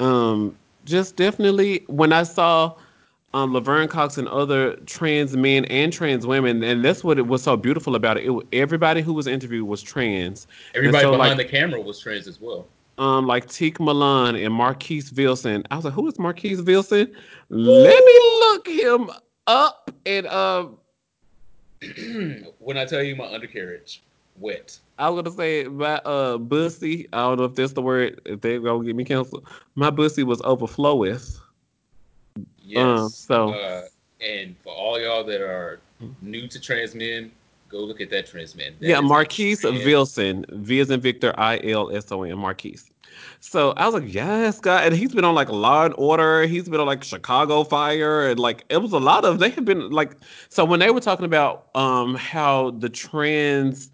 [0.00, 2.74] um just definitely when I saw
[3.34, 7.42] um, Laverne Cox and other trans men and trans women, and that's what it was
[7.42, 8.30] so beautiful about it.
[8.30, 10.46] it everybody who was interviewed was trans.
[10.74, 12.68] Everybody so, behind like, the camera was trans as well.
[12.96, 15.66] Um, like Tiq Milan and Marquise Vilson.
[15.72, 17.12] I was like, who is Marquise Vilson?
[17.48, 19.10] Let me look him
[19.48, 20.78] up and um.
[22.60, 24.00] when I tell you my undercarriage
[24.38, 24.78] wet.
[24.96, 27.08] I was gonna say my uh bussy.
[27.12, 28.20] I don't know if that's the word.
[28.24, 29.44] If they gonna get me canceled,
[29.74, 31.18] my bussy was overflowing.
[32.64, 32.80] Yes.
[32.80, 33.82] Um, so, uh,
[34.20, 35.80] and for all y'all that are
[36.22, 37.30] new to trans men,
[37.68, 38.74] go look at that trans man.
[38.80, 42.90] That yeah, Marquise Vilson, V as in Victor, I L S O N, Marquise.
[43.40, 44.84] So I was like, yes, God.
[44.84, 46.46] And he's been on like Law and Order.
[46.46, 48.28] He's been on like Chicago Fire.
[48.28, 50.16] And like, it was a lot of, they have been like,
[50.48, 53.90] so when they were talking about um how the trans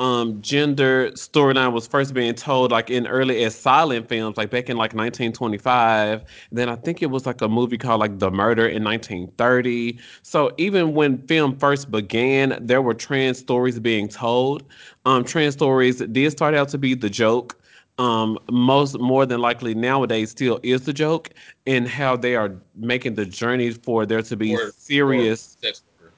[0.00, 4.68] um gender storyline was first being told like in early as silent films like back
[4.68, 8.66] in like 1925 then i think it was like a movie called like the murder
[8.66, 14.64] in 1930 so even when film first began there were trans stories being told.
[15.04, 17.56] Um trans stories did start out to be the joke.
[17.98, 21.30] Um most more than likely nowadays still is the joke
[21.66, 26.10] in how they are making the journey for there to be or, serious or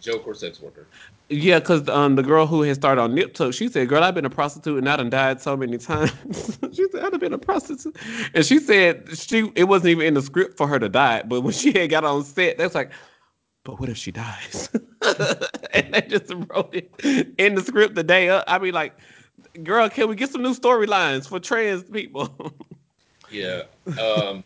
[0.00, 0.86] joke or sex worker
[1.28, 4.14] yeah, because um, the girl who had started on Nip Tuck, she said, "Girl, I've
[4.14, 6.12] been a prostitute and I done died so many times."
[6.72, 7.96] she said, "I've been a prostitute,"
[8.34, 11.40] and she said she it wasn't even in the script for her to die, but
[11.40, 12.90] when she had got on set, that's like,
[13.64, 14.68] "But what if she dies?"
[15.72, 18.44] and they just wrote it in the script the day up.
[18.46, 18.94] I mean, like,
[19.62, 22.54] girl, can we get some new storylines for trans people?
[23.30, 23.62] yeah.
[23.98, 24.44] Um,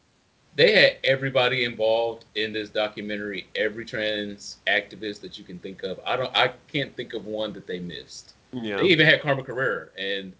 [0.58, 6.00] they had everybody involved in this documentary, every trans activist that you can think of.
[6.04, 8.34] I don't I can't think of one that they missed.
[8.52, 8.78] Yeah.
[8.78, 10.32] They even had Carmen Carrera and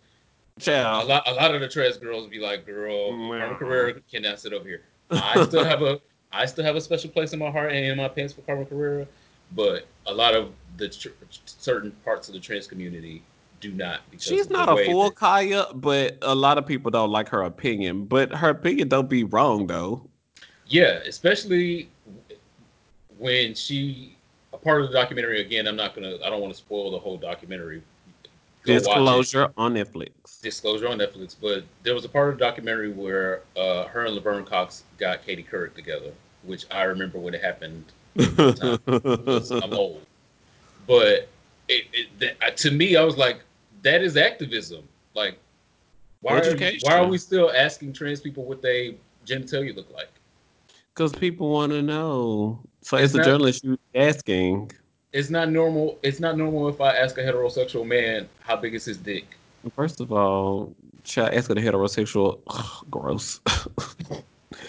[0.58, 1.04] Child.
[1.04, 4.40] a lot a lot of the trans girls would be like, girl, Carmen Carrera cannot
[4.40, 4.82] sit over here.
[5.12, 6.00] I still have a
[6.32, 8.66] I still have a special place in my heart and in my pants for Carmen
[8.66, 9.06] Carrera,
[9.54, 13.22] but a lot of the tr- certain parts of the trans community
[13.60, 14.00] do not.
[14.18, 15.16] She's not a full that...
[15.16, 18.04] Kaya, but a lot of people don't like her opinion.
[18.04, 20.08] But her opinion don't be wrong though.
[20.66, 21.88] Yeah, especially
[23.18, 24.16] when she
[24.52, 25.40] a part of the documentary.
[25.40, 26.16] Again, I'm not gonna.
[26.24, 27.82] I don't want to spoil the whole documentary.
[28.64, 30.40] Go Disclosure on Netflix.
[30.42, 31.36] Disclosure on Netflix.
[31.40, 35.24] But there was a part of the documentary where uh, her and Laverne Cox got
[35.24, 37.84] Katie Couric together, which I remember when it happened.
[38.18, 40.04] I'm old,
[40.86, 41.28] but
[41.68, 43.40] it, it, that, to me, I was like,
[43.88, 44.86] that is activism.
[45.14, 45.38] Like,
[46.20, 48.96] why are, why are we still asking trans people what they
[49.26, 50.10] genitalia look like?
[50.94, 52.60] Because people want to know.
[52.82, 54.70] So it's as a journalist, you asking.
[55.12, 55.98] It's not normal.
[56.02, 59.36] It's not normal if I ask a heterosexual man how big is his dick.
[59.74, 60.74] First of all,
[61.04, 63.40] child asking a heterosexual, ugh, gross.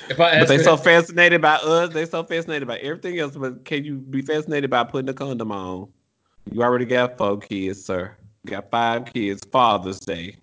[0.10, 3.36] if I but they so fascinated by us, they so fascinated by everything else.
[3.36, 5.90] But can you be fascinated by putting a condom on?
[6.52, 8.16] You already got four kids, sir.
[8.46, 9.42] Got five kids.
[9.52, 10.38] Father's Day,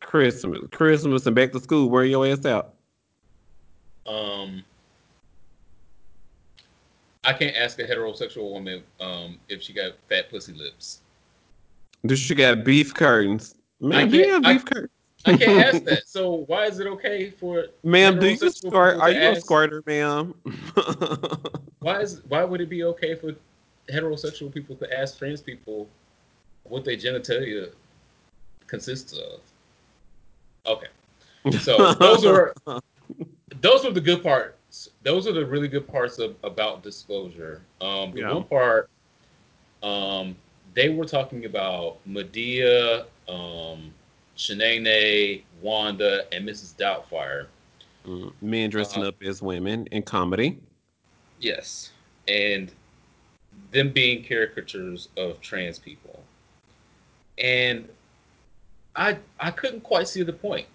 [0.00, 1.90] Christmas, Christmas, and back to school.
[1.90, 2.74] Where your ass out?
[4.06, 4.64] Um,
[7.24, 11.00] I can't ask a heterosexual woman um if she got fat pussy lips.
[12.04, 13.54] Does she got beef curtains?
[13.80, 14.90] Man, do you have beef curtains?
[15.24, 16.08] I can't ask that.
[16.08, 18.18] So why is it okay for ma'am?
[18.18, 18.98] Do you squirt?
[18.98, 20.34] Are you ask, a squirter, ma'am?
[21.80, 23.34] why is why would it be okay for
[23.92, 25.88] heterosexual people to ask trans people
[26.72, 27.68] what their genitalia
[28.66, 29.40] consists of.
[30.66, 30.86] Okay.
[31.58, 32.54] So those are
[33.60, 34.88] those are the good parts.
[35.02, 37.62] Those are the really good parts of about disclosure.
[37.80, 38.32] Um, the yeah.
[38.32, 38.88] one part,
[39.82, 40.36] um,
[40.72, 43.92] they were talking about Madea, um,
[44.36, 46.76] Shanae, Wanda, and Mrs.
[46.76, 47.46] Doubtfire.
[48.06, 50.60] Mm, men dressing uh, up as women in comedy.
[51.40, 51.90] Yes,
[52.28, 52.70] and
[53.72, 56.22] them being caricatures of trans people
[57.38, 57.88] and
[58.96, 60.66] I I couldn't quite see the point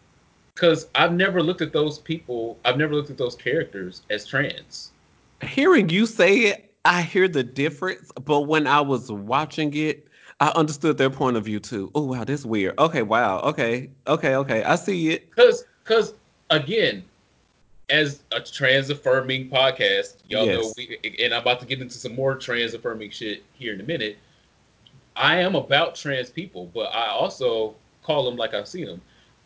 [0.53, 2.57] because I've never looked at those people.
[2.65, 4.91] I've never looked at those characters as trans.
[5.43, 8.11] Hearing you say it, I hear the difference.
[8.25, 10.07] But when I was watching it,
[10.39, 11.91] I understood their point of view too.
[11.93, 12.77] Oh wow, this weird.
[12.79, 13.39] Okay, wow.
[13.41, 14.63] Okay, okay, okay.
[14.63, 15.29] I see it.
[15.29, 16.13] Because because
[16.49, 17.03] again,
[17.89, 20.63] as a trans affirming podcast, y'all yes.
[20.63, 23.81] know we and I'm about to get into some more trans affirming shit here in
[23.81, 24.17] a minute.
[25.17, 29.01] I am about trans people, but I also call them like I see them.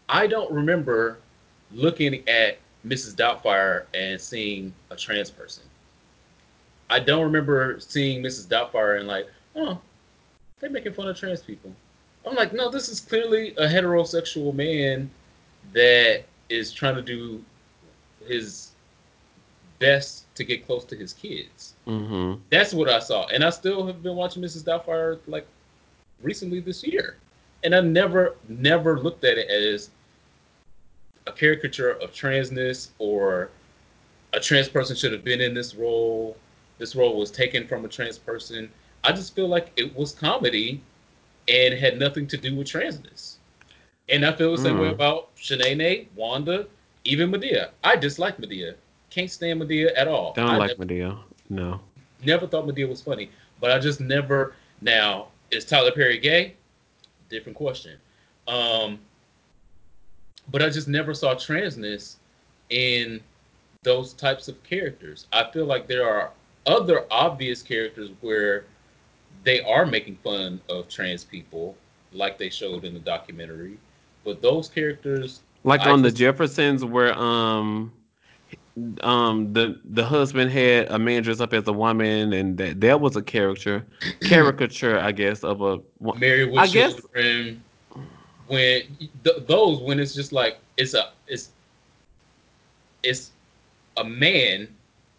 [0.09, 1.17] I don't remember
[1.71, 3.15] looking at Mrs.
[3.15, 5.63] Doubtfire and seeing a trans person.
[6.89, 8.47] I don't remember seeing Mrs.
[8.47, 9.79] Doubtfire and like, oh,
[10.59, 11.73] they're making fun of trans people.
[12.27, 15.09] I'm like, no, this is clearly a heterosexual man
[15.73, 17.43] that is trying to do
[18.27, 18.71] his
[19.79, 21.73] best to get close to his kids.
[21.87, 22.41] Mm-hmm.
[22.49, 24.63] That's what I saw, and I still have been watching Mrs.
[24.63, 25.47] Doubtfire like
[26.23, 27.17] recently this year,
[27.63, 29.89] and I never, never looked at it as
[31.27, 33.49] a caricature of transness or
[34.33, 36.37] a trans person should have been in this role.
[36.77, 38.69] This role was taken from a trans person.
[39.03, 40.81] I just feel like it was comedy
[41.47, 43.35] and had nothing to do with transness.
[44.09, 44.93] And I feel the same way Mm.
[44.93, 46.67] about Shanae, Wanda,
[47.03, 47.69] even Madea.
[47.83, 48.75] I dislike Madea.
[49.09, 50.33] Can't stand Madea at all.
[50.33, 51.19] Don't I like never, Madea.
[51.49, 51.81] No.
[52.25, 53.29] never thought Madea was funny,
[53.59, 54.53] but I just never.
[54.81, 56.55] Now, is Tyler Perry gay?
[57.29, 57.97] Different question.
[58.47, 58.99] Um,
[60.49, 62.15] but I just never saw transness
[62.69, 63.21] in
[63.83, 65.27] those types of characters.
[65.31, 66.31] I feel like there are
[66.65, 68.65] other obvious characters where
[69.43, 71.75] they are making fun of trans people,
[72.11, 73.77] like they showed in the documentary.
[74.23, 77.91] But those characters, Like I on the Jeffersons, where um,
[79.01, 83.01] um, the the husband had a man dressed up as a woman, and that that
[83.01, 83.85] was a character,
[84.21, 85.79] caricature, I guess, of a.
[86.17, 87.63] Married with I guess- Children,
[88.47, 88.81] when
[89.23, 91.49] th- those when it's just like it's a it's
[93.03, 93.31] it's
[93.97, 94.67] a man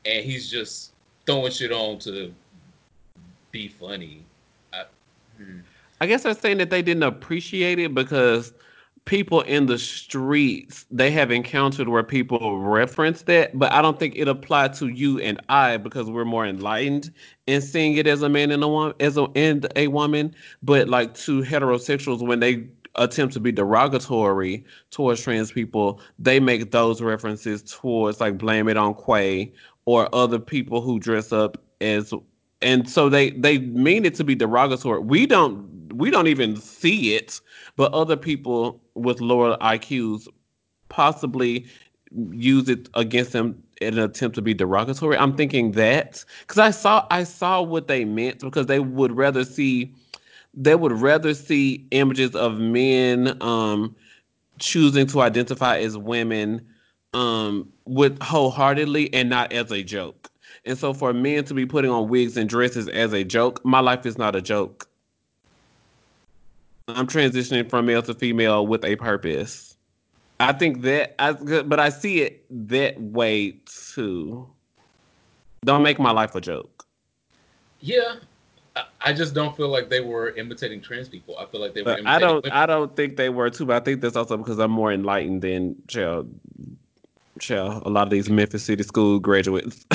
[0.05, 0.93] and he's just
[1.27, 2.33] throwing shit on to
[3.51, 4.25] be funny.
[4.73, 4.85] I,
[5.37, 5.59] hmm.
[6.01, 8.53] I guess they're saying that they didn't appreciate it because
[9.05, 14.15] people in the streets they have encountered where people reference that, but I don't think
[14.17, 17.12] it applied to you and I because we're more enlightened
[17.47, 20.35] in seeing it as a man and a woman as a and a woman.
[20.62, 26.71] But like to heterosexuals when they attempt to be derogatory towards trans people, they make
[26.71, 29.53] those references towards like blame it on Quay
[29.85, 32.12] or other people who dress up as
[32.61, 35.01] and so they they mean it to be derogatory.
[35.01, 37.40] We don't we don't even see it,
[37.76, 40.26] but other people with lower IQs
[40.88, 41.66] possibly
[42.31, 45.16] use it against them in an attempt to be derogatory.
[45.16, 49.44] I'm thinking that because I saw I saw what they meant because they would rather
[49.44, 49.94] see
[50.55, 53.96] they would rather see images of men um
[54.59, 56.66] choosing to identify as women
[57.14, 60.31] um with wholeheartedly and not as a joke.
[60.64, 63.81] And so for men to be putting on wigs and dresses as a joke, my
[63.81, 64.88] life is not a joke.
[66.96, 69.76] I'm transitioning from male to female with a purpose.
[70.40, 74.48] I think that I but I see it that way too.
[75.64, 76.85] Don't make my life a joke.
[77.81, 78.16] yeah,
[79.00, 81.38] I, just don't feel like they were imitating trans people.
[81.38, 81.92] I feel like they were.
[81.92, 82.59] But imitating I don't women.
[82.59, 85.42] I don't think they were too, but I think that's also because I'm more enlightened
[85.42, 86.35] than child
[87.38, 89.87] child, a lot of these Memphis City School graduates.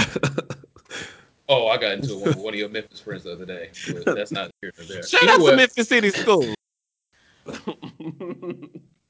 [1.49, 3.69] Oh, I got into it with one of your Memphis friends the other day.
[4.05, 5.01] That's not here or there.
[5.01, 6.53] Shout out to Memphis City School.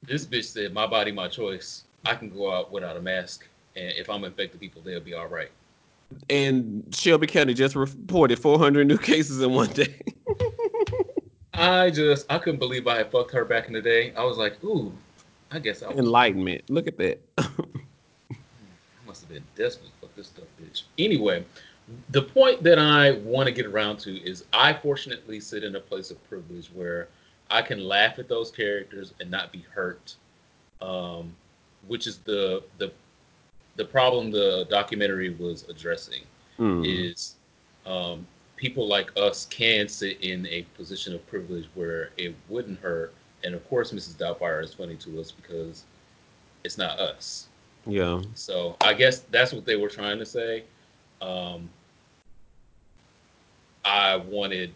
[0.02, 1.84] This bitch said, "My body, my choice.
[2.06, 3.46] I can go out without a mask,
[3.76, 5.50] and if I'm infecting people, they'll be all right."
[6.30, 10.00] and Shelby County just reported 400 new cases in one day.
[11.54, 14.14] I just, I couldn't believe I had fucked her back in the day.
[14.14, 14.92] I was like, "Ooh,
[15.50, 16.70] I guess I was, Enlightenment.
[16.70, 17.20] Look at that.
[17.36, 17.48] I
[19.06, 21.44] must have been desperate to fuck this stuff, bitch." Anyway,
[22.10, 25.80] the point that I want to get around to is, I fortunately sit in a
[25.80, 27.08] place of privilege where
[27.50, 30.16] I can laugh at those characters and not be hurt,
[30.82, 31.34] um,
[31.86, 32.92] which is the the
[33.76, 36.22] the problem the documentary was addressing.
[36.58, 36.84] Mm.
[36.84, 37.36] is
[37.86, 43.14] um, people like us can sit in a position of privilege where it wouldn't hurt.
[43.44, 44.14] And of course, Mrs.
[44.14, 45.84] Doubtfire is funny to us because
[46.64, 47.46] it's not us.
[47.86, 48.20] Yeah.
[48.34, 50.64] So I guess that's what they were trying to say.
[51.22, 51.68] Um,
[53.84, 54.72] I wanted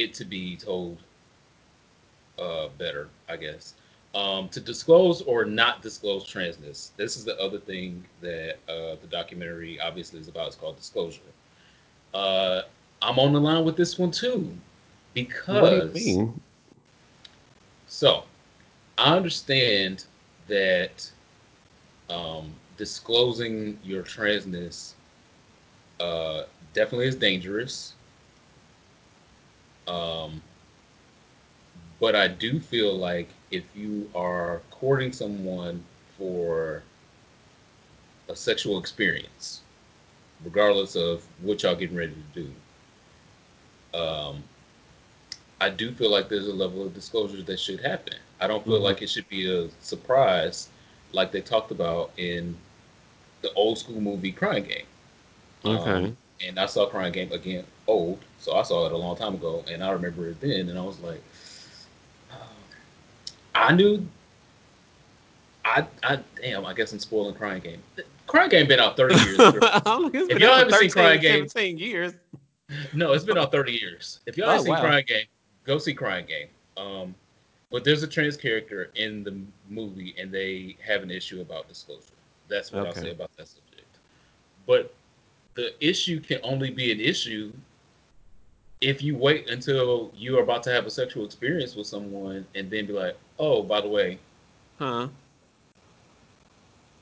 [0.00, 0.98] it to be told
[2.38, 3.74] uh, better, I guess.
[4.14, 6.90] Um, to disclose or not disclose transness.
[6.96, 10.48] This is the other thing that uh, the documentary obviously is about.
[10.48, 11.20] It's called disclosure.
[12.14, 12.62] Uh,
[13.02, 14.52] I'm on the line with this one too,
[15.14, 16.40] because What do you mean?
[17.86, 18.24] so,
[18.98, 20.04] I understand
[20.48, 21.10] that
[22.10, 24.94] um, disclosing your transness
[26.00, 27.94] uh, definitely is dangerous.
[29.86, 30.42] Um,
[32.00, 35.84] but I do feel like if you are courting someone
[36.16, 36.82] for
[38.28, 39.60] a sexual experience,
[40.44, 44.42] regardless of what y'all getting ready to do, um,
[45.60, 48.14] I do feel like there's a level of disclosure that should happen.
[48.40, 48.82] I don't feel Mhm.
[48.82, 50.68] like it should be a surprise
[51.12, 52.56] like they talked about in
[53.42, 54.86] the old school movie Crying Game.
[55.64, 55.88] Okay.
[55.88, 56.16] Um,
[56.46, 59.64] and I saw Crying Game again, old, so I saw it a long time ago,
[59.70, 61.22] and I remember it then, and I was like.
[63.54, 64.06] I knew,
[65.64, 67.82] I, I, damn, I guess I'm spoiling Crying Game.
[68.26, 69.36] Crying Game been out 30 years.
[69.38, 72.14] if y'all haven't 13, seen Crying Game, 17 years.
[72.94, 74.20] No, it's been out 30 years.
[74.26, 74.80] If y'all oh, haven't seen wow.
[74.80, 75.26] Crying Game,
[75.64, 76.46] go see Crying Game.
[76.76, 77.14] Um,
[77.70, 79.38] but there's a trans character in the
[79.68, 82.02] movie, and they have an issue about disclosure.
[82.48, 82.88] That's what okay.
[82.88, 83.98] I'll say about that subject.
[84.66, 84.94] But
[85.60, 87.52] the issue can only be an issue
[88.80, 92.70] if you wait until you are about to have a sexual experience with someone and
[92.70, 94.18] then be like, oh, by the way,
[94.78, 95.08] huh?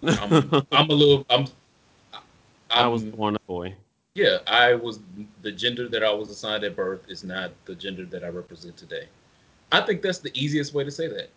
[0.02, 1.46] I'm, I'm a little, I'm,
[2.12, 2.22] I'm,
[2.70, 3.74] i was born a boy.
[4.16, 4.98] Yeah, I was
[5.42, 8.76] the gender that I was assigned at birth is not the gender that I represent
[8.76, 9.06] today.
[9.70, 11.30] I think that's the easiest way to say that.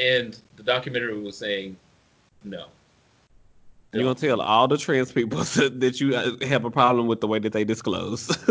[0.00, 1.76] And the documentary was saying,
[2.42, 2.68] no,
[3.94, 7.28] you're gonna tell all the trans people that you uh, have a problem with the
[7.28, 8.28] way that they disclose.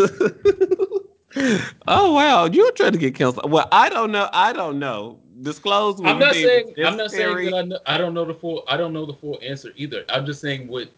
[1.87, 3.51] oh wow, you're trying to get canceled.
[3.51, 4.29] Well, I don't know.
[4.31, 5.19] I don't know.
[5.41, 5.99] Disclose.
[6.03, 6.73] I'm not saying.
[6.85, 7.79] I'm not saying that I know.
[7.85, 8.63] I don't know the full.
[8.67, 10.05] I don't know the full answer either.
[10.09, 10.89] I'm just saying what,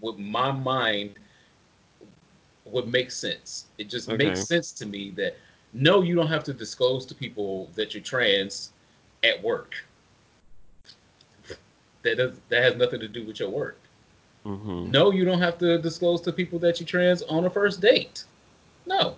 [0.00, 1.14] what my mind,
[2.64, 3.66] what makes sense.
[3.78, 4.28] It just okay.
[4.28, 5.36] makes sense to me that
[5.72, 8.72] no, you don't have to disclose to people that you're trans
[9.24, 9.74] at work
[12.02, 13.78] that does that has nothing to do with your work.
[14.46, 14.90] Mm-hmm.
[14.90, 18.24] No, you don't have to disclose to people that you trans on a first date.
[18.86, 19.16] No,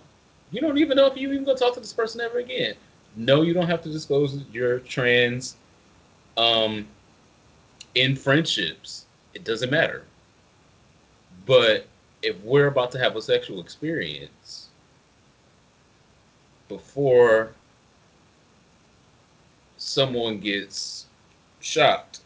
[0.51, 2.75] you don't even know if you even gonna talk to this person ever again.
[3.15, 5.55] No, you don't have to disclose your trans
[6.37, 6.87] um,
[7.95, 9.05] in friendships.
[9.33, 10.03] It doesn't matter.
[11.45, 11.87] But
[12.21, 14.69] if we're about to have a sexual experience
[16.69, 17.51] before
[19.77, 21.07] someone gets
[21.59, 22.21] shocked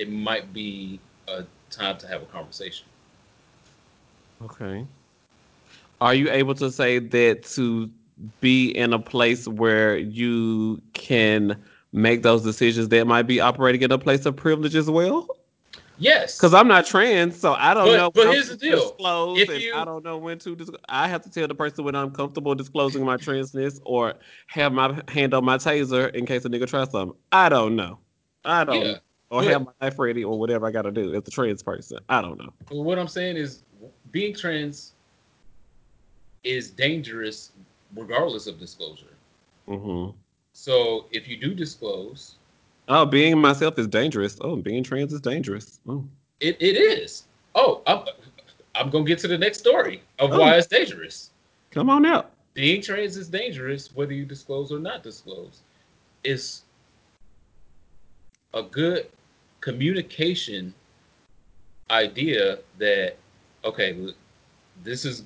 [0.00, 0.98] it might be
[1.28, 2.86] a time to have a conversation.
[4.42, 4.86] Okay.
[6.00, 7.90] Are you able to say that to
[8.40, 13.92] be in a place where you can make those decisions that might be operating in
[13.92, 15.28] a place of privilege as well?
[15.98, 16.38] Yes.
[16.38, 18.10] Because I'm not trans, so I don't but, know.
[18.10, 18.96] But here's the deal:
[19.36, 20.56] if you, I don't know when to.
[20.56, 24.14] Dis- I have to tell the person when I'm comfortable disclosing my transness, or
[24.46, 27.14] have my hand on my taser in case a nigga tries something.
[27.32, 27.98] I don't know.
[28.46, 28.82] I don't.
[28.82, 28.96] Yeah
[29.30, 31.98] or have my life ready or whatever I got to do as a trans person.
[32.08, 32.52] I don't know.
[32.70, 33.62] What I'm saying is,
[34.10, 34.92] being trans
[36.42, 37.52] is dangerous
[37.94, 39.16] regardless of disclosure.
[39.68, 40.16] Mm-hmm.
[40.52, 42.36] So if you do disclose,
[42.88, 44.36] oh, being myself is dangerous.
[44.40, 45.80] Oh, being trans is dangerous.
[45.88, 46.04] Oh.
[46.40, 47.24] It it is.
[47.54, 48.04] Oh, I'm
[48.74, 50.40] I'm gonna get to the next story of oh.
[50.40, 51.30] why it's dangerous.
[51.70, 52.32] Come on out.
[52.54, 55.60] Being trans is dangerous whether you disclose or not disclose.
[56.24, 56.62] It's
[58.52, 59.06] a good
[59.60, 60.74] communication
[61.90, 63.16] idea that
[63.64, 64.14] okay,
[64.82, 65.24] this is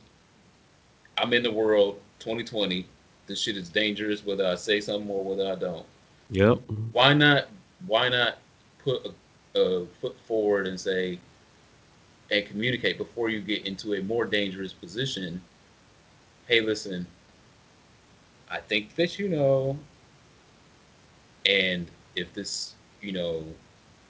[1.19, 2.87] I'm in the world 2020.
[3.27, 5.87] This shit is dangerous whether I say something or whether I don't.
[6.31, 6.59] Yep.
[6.93, 7.49] Why not?
[7.87, 8.39] Why not
[8.83, 11.19] put a, a foot forward and say
[12.31, 15.41] and communicate before you get into a more dangerous position?
[16.47, 17.07] Hey, listen.
[18.51, 19.79] I think that you know,
[21.47, 23.45] and if this, you know,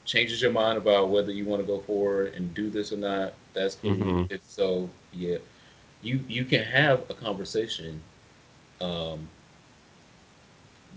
[0.04, 3.34] changes your mind about whether you want to go forward and do this or not,
[3.54, 3.92] that's cool.
[3.92, 4.32] Mm-hmm.
[4.32, 5.38] If so, yeah,
[6.02, 8.00] you you can have a conversation
[8.80, 9.28] um,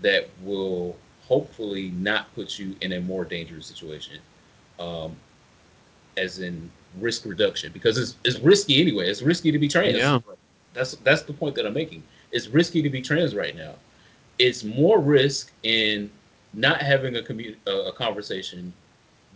[0.02, 0.96] that will
[1.26, 4.18] hopefully not put you in a more dangerous situation,
[4.78, 5.16] um,
[6.16, 9.08] as in risk reduction, because it's it's risky anyway.
[9.08, 9.96] It's risky to be trans.
[9.96, 10.20] Yeah.
[10.74, 12.02] That's that's the point that I'm making.
[12.30, 13.74] It's risky to be trans right now.
[14.38, 16.10] It's more risk in
[16.52, 18.72] not having a commu- a, a conversation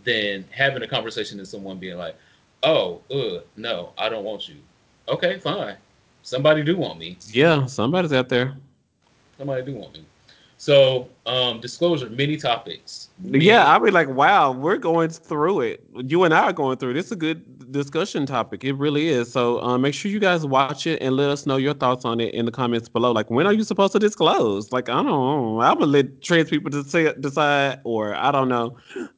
[0.03, 2.15] than having a conversation and someone being like,
[2.63, 4.55] "Oh, ugh, no, I don't want you."
[5.07, 5.75] Okay, fine.
[6.23, 7.17] Somebody do want me.
[7.31, 8.55] Yeah, somebody's out there.
[9.37, 10.05] Somebody do want me.
[10.63, 13.09] So, um, disclosure, many topics.
[13.19, 13.43] Many.
[13.43, 15.83] Yeah, I'll be like, wow, we're going through it.
[15.93, 16.95] You and I are going through it.
[16.95, 18.63] It's a good discussion topic.
[18.63, 19.29] It really is.
[19.29, 22.21] So, um, make sure you guys watch it and let us know your thoughts on
[22.21, 23.11] it in the comments below.
[23.11, 24.71] Like, when are you supposed to disclose?
[24.71, 25.59] Like, I don't know.
[25.59, 28.77] I'm gonna let trans people decide, decide or I don't know.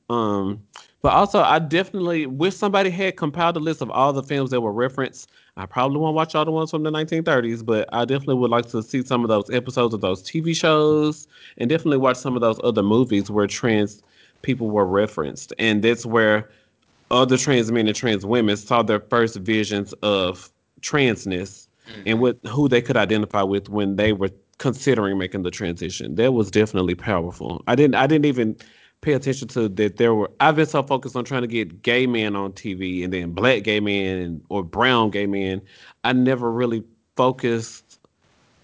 [0.09, 0.63] Um,
[1.05, 4.61] but also, I definitely wish somebody had compiled a list of all the films that
[4.61, 5.29] were referenced.
[5.55, 8.65] I probably won't watch all the ones from the 1930s, but I definitely would like
[8.69, 11.27] to see some of those episodes of those TV shows
[11.59, 14.01] and definitely watch some of those other movies where trans
[14.41, 15.53] people were referenced.
[15.59, 16.49] And that's where
[17.11, 20.49] other trans men and trans women saw their first visions of
[20.81, 22.01] transness mm-hmm.
[22.07, 26.15] and what who they could identify with when they were considering making the transition.
[26.15, 27.63] That was definitely powerful.
[27.67, 28.57] I didn't I didn't even
[29.05, 32.07] pay attention to that there were I've been so focused on trying to get gay
[32.07, 35.61] men on TV and then black gay men or brown gay men.
[36.03, 36.83] I never really
[37.15, 37.99] focused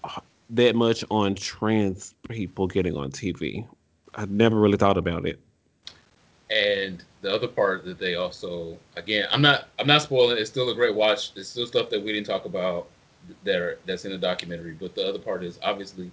[0.02, 0.20] uh,
[0.50, 3.66] that much on trans people getting on TV.
[4.16, 5.38] I never really thought about it.
[6.50, 10.68] and the other part that they also again i'm not i'm not spoiling it's still
[10.70, 12.88] a great watch it's still stuff that we didn't talk about
[13.44, 16.10] that are that's in the documentary but the other part is obviously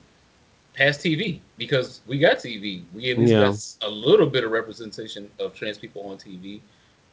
[0.79, 3.51] past tv because we got tv we at least Yeah.
[3.81, 6.61] got a little bit of representation of trans people on tv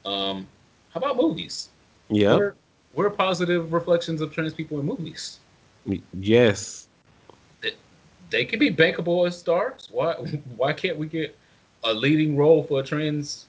[0.05, 0.47] um
[0.91, 1.71] how about movies
[2.09, 2.37] Yep.
[2.39, 2.55] where,
[2.95, 5.41] where are positive reflections of trans people in movies
[6.21, 6.87] Yes.
[8.31, 10.14] they can be bankable as stars why
[10.57, 11.37] why can't we get
[11.83, 13.47] a leading role for a trans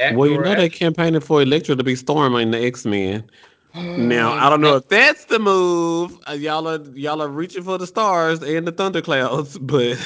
[0.00, 3.22] actor Well, you know they campaigning for Elektra to be Storm in the X Men.
[3.78, 6.18] Now I don't know if that's the move.
[6.28, 9.96] Uh, y'all are y'all are reaching for the stars and the thunderclouds, but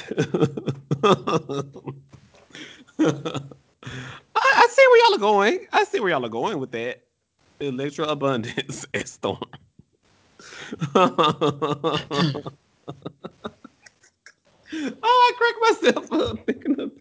[3.00, 3.42] I,
[4.34, 5.66] I see where y'all are going.
[5.72, 7.02] I see where y'all are going with that.
[7.60, 9.38] Elektra Abundance and Storm.
[10.94, 12.42] oh,
[15.02, 16.92] I cracked myself up thinking of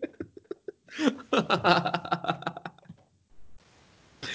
[1.31, 2.70] that.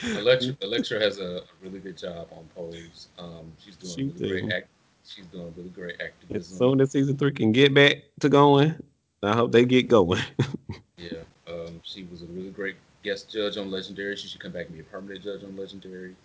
[0.02, 3.08] Elektra, Elektra has a really good job on Pose.
[3.18, 4.68] Um, she's doing She really great act.
[5.04, 5.96] She's doing really great
[6.34, 8.74] As soon as season three can get back to going,
[9.22, 10.22] I hope they get going.
[10.98, 14.16] Yeah, um, she was a really great guest judge on Legendary.
[14.16, 16.16] She should come back and be a permanent judge on Legendary.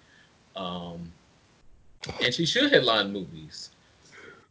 [0.55, 1.12] Um,
[2.24, 3.72] and she should headline movies.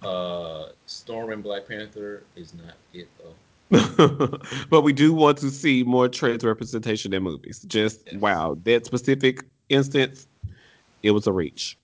[0.02, 3.34] Uh, Storm and Black Panther is not it though.
[4.70, 7.60] but we do want to see more trans representation in movies.
[7.68, 8.20] Just Yes.
[8.20, 10.26] wow, that specific instance,
[11.02, 11.78] it was a reach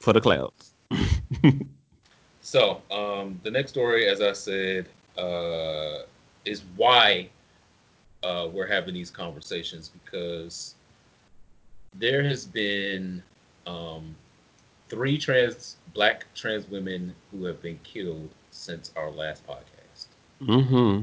[0.00, 0.74] for the clouds.
[2.44, 6.00] So um, the next story, as I said, uh,
[6.44, 7.30] is why
[8.22, 10.74] uh, we're having these conversations because
[11.98, 13.22] there has been
[13.66, 14.14] um,
[14.90, 19.73] three trans black trans women who have been killed since our last podcast.
[20.46, 21.02] Mm-hmm.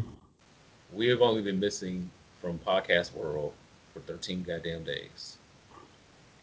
[0.94, 2.10] We have only been missing
[2.42, 3.54] from podcast world
[3.94, 5.38] for 13 goddamn days.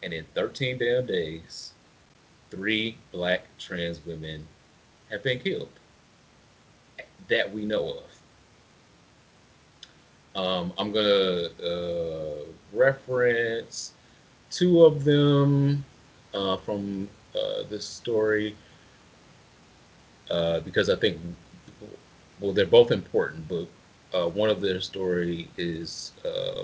[0.01, 1.73] And in 13 damn days,
[2.49, 4.47] three black trans women
[5.09, 5.69] have been killed
[7.27, 8.01] that we know
[10.35, 10.41] of.
[10.41, 13.93] Um, I'm gonna uh, reference
[14.51, 15.83] two of them
[16.33, 18.55] uh, from uh, this story
[20.29, 21.17] uh, because I think,
[22.39, 23.67] well, they're both important, but
[24.17, 26.63] uh, one of their story is uh,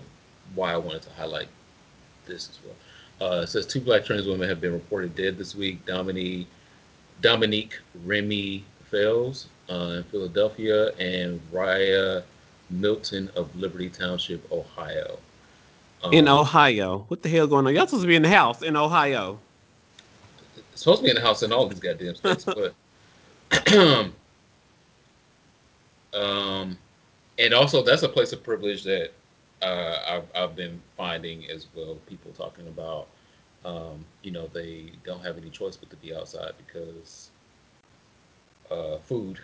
[0.56, 1.48] why I wanted to highlight
[2.26, 2.76] this as well.
[3.32, 5.86] Uh, it says two black trans women have been reported dead this week.
[5.86, 6.48] Dominique,
[7.22, 12.22] Dominique Rem'mie Fells uh, in Philadelphia and Riah
[12.70, 15.18] Milton of Liberty Township, Ohio.
[16.12, 17.74] In Um, Ohio, what the hell going on?
[17.74, 19.40] Y'all supposed to be in the house in Ohio.
[20.72, 22.74] it's supposed to be in the house in all these goddamn states, but
[26.16, 26.78] um,
[27.38, 29.12] and also that's a place of privilege that
[29.62, 31.98] uh, I've, I've been finding as well.
[32.08, 33.08] People talking about,
[33.64, 37.30] um, you know, they don't have any choice but to be outside because
[38.72, 39.40] uh, food,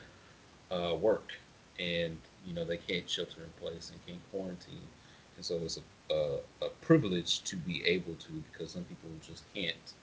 [0.72, 1.32] uh, work,
[1.80, 4.88] and you know they can't shelter in place and can't quarantine,
[5.36, 9.44] and so it's a, a, a privilege to be able to because some people just
[9.54, 9.94] can't.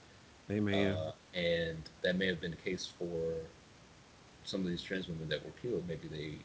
[0.51, 0.93] Amen.
[0.93, 3.33] Uh, and that may have been the case for
[4.43, 5.83] some of these trans women that were killed.
[5.87, 6.37] Maybe they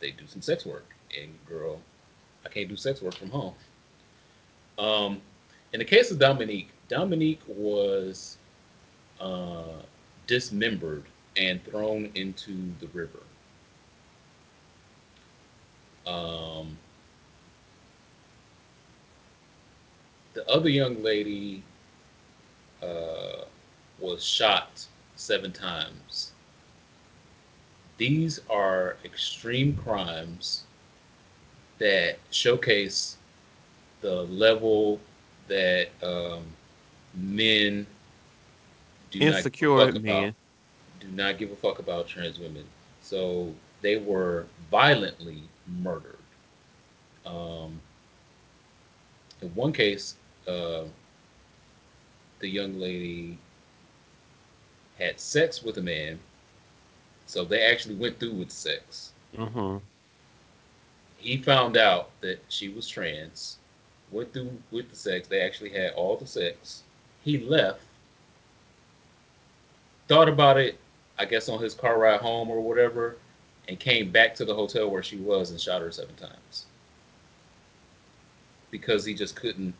[0.00, 1.80] they do some sex work, and girl,
[2.44, 3.54] I can't do sex work from home.
[4.78, 5.20] Um,
[5.72, 8.38] in the case of Dominique, Dominique was
[9.20, 9.82] uh,
[10.26, 11.04] dismembered
[11.36, 13.20] and thrown into the river.
[16.06, 16.78] Um,
[20.34, 21.62] the other young lady
[22.82, 23.44] uh,
[23.98, 24.86] was shot
[25.16, 26.32] seven times.
[27.98, 30.64] These are extreme crimes
[31.78, 33.16] that showcase
[34.00, 35.00] the level
[35.48, 36.44] that um,
[37.14, 37.86] men
[39.10, 40.34] do not Insecure fuck about
[41.00, 42.64] do not give a fuck about trans women.
[43.02, 46.16] So they were violently murdered.
[47.24, 47.80] Um,
[49.42, 50.16] in one case,
[50.48, 50.84] uh,
[52.40, 53.38] the young lady
[54.98, 56.18] had sex with a man,
[57.26, 59.12] so they actually went through with sex.
[59.36, 59.78] Mm-hmm.
[61.18, 63.58] He found out that she was trans,
[64.10, 65.26] went through with the sex.
[65.28, 66.82] They actually had all the sex.
[67.24, 67.80] He left,
[70.06, 70.78] thought about it,
[71.18, 73.16] I guess on his car ride home or whatever,
[73.68, 76.66] and came back to the hotel where she was and shot her seven times.
[78.70, 79.74] Because he just couldn't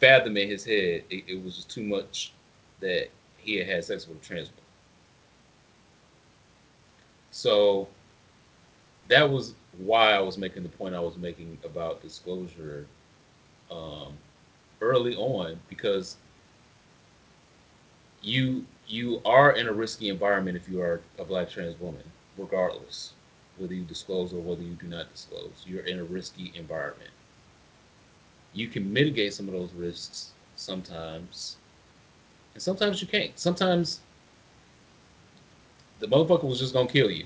[0.00, 1.04] fathom in his head.
[1.10, 2.32] It, it was just too much
[2.80, 4.61] that he had had sex with a trans woman.
[7.32, 7.88] So
[9.08, 12.86] that was why I was making the point I was making about disclosure
[13.70, 14.14] um,
[14.80, 16.16] early on because
[18.22, 22.04] you you are in a risky environment if you are a black trans woman,
[22.38, 23.14] regardless
[23.58, 25.64] whether you disclose or whether you do not disclose.
[25.66, 27.10] You're in a risky environment.
[28.54, 31.58] You can mitigate some of those risks sometimes,
[32.54, 33.38] and sometimes you can't.
[33.38, 34.00] Sometimes
[36.02, 37.24] the motherfucker was just gonna kill you.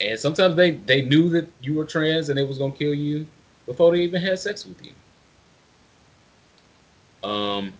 [0.00, 3.26] And sometimes they, they knew that you were trans and they was gonna kill you
[3.66, 4.92] before they even had sex with you.
[7.28, 7.72] Um,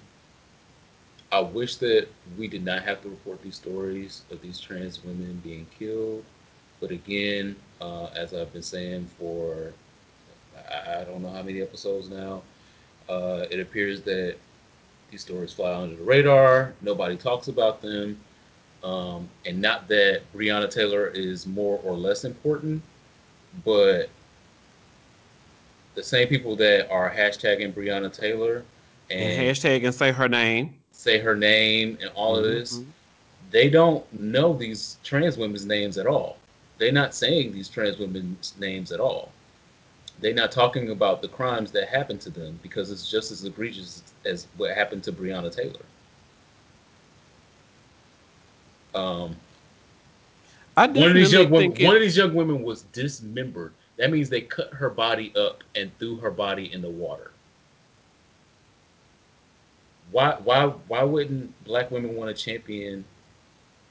[1.30, 5.40] I wish that we did not have to report these stories of these trans women
[5.44, 6.24] being killed.
[6.80, 9.72] But again, uh, as I've been saying for
[10.88, 12.42] I don't know how many episodes now,
[13.09, 14.36] uh, it appears that
[15.11, 16.72] these stories fly under the radar.
[16.82, 18.18] Nobody talks about them.
[18.85, 22.83] Um, and not that Breonna Taylor is more or less important,
[23.64, 24.09] but
[25.95, 28.62] the same people that are hashtagging Breonna Taylor
[29.11, 32.45] and, and hashtag and say her name, say her name, and all mm-hmm.
[32.47, 32.81] of this,
[33.51, 36.37] they don't know these trans women's names at all.
[36.79, 39.33] They're not saying these trans women's names at all.
[40.20, 44.03] They're not talking about the crimes that happened to them because it's just as egregious
[44.24, 45.85] as what happened to Breonna Taylor.
[48.99, 49.36] Um,
[50.74, 53.72] one of these young women, one of these young women was dismembered.
[53.96, 57.32] That means they cut her body up and threw her body in the water.
[60.11, 63.05] Why why why wouldn't black women want to champion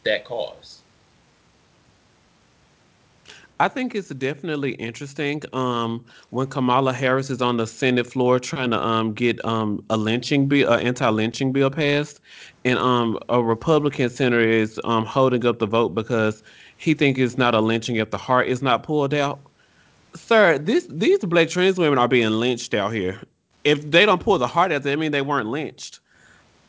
[0.03, 0.81] that cause?
[3.59, 8.69] I think it's definitely interesting um, when Kamala Harris is on the Senate floor trying
[8.71, 12.19] to um, get um, a lynching bill, an anti-lynching bill passed,
[12.65, 16.43] and um, a Republican senator is um, holding up the vote because
[16.77, 19.39] he thinks it's not a lynching if the heart is not pulled out.
[20.13, 23.19] Sir, this these black trans women are being lynched out here.
[23.63, 25.99] If they don't pull the heart out, that mean they weren't lynched.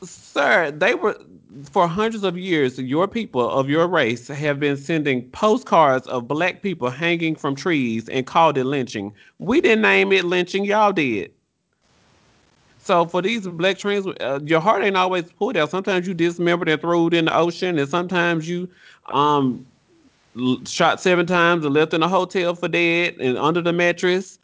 [0.03, 1.19] Sir, they were
[1.65, 6.63] for hundreds of years, your people of your race have been sending postcards of black
[6.63, 9.13] people hanging from trees and called it lynching.
[9.39, 11.33] We didn't name it lynching, y'all did.
[12.81, 15.71] So for these black trans, uh, your heart ain't always pulled out.
[15.71, 18.69] Sometimes you dismembered and threw it in the ocean, and sometimes you
[19.07, 19.67] um
[20.65, 24.39] shot seven times and left in a hotel for dead and under the mattress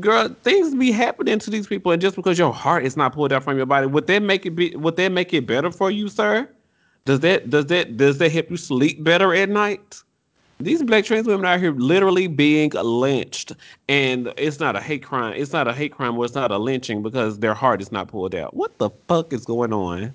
[0.00, 3.32] girl, things be happening to these people, and just because your heart is not pulled
[3.32, 4.74] out from your body, would that make it be?
[4.76, 6.48] Would that make it better for you, sir?
[7.06, 10.02] Does that does that does that help you sleep better at night?
[10.58, 13.52] These black trans women out here literally being lynched,
[13.88, 15.34] and it's not a hate crime.
[15.36, 18.08] It's not a hate crime, or it's not a lynching because their heart is not
[18.08, 18.54] pulled out.
[18.54, 20.12] What the fuck is going on?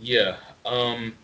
[0.00, 0.36] Yeah,
[0.66, 1.14] um,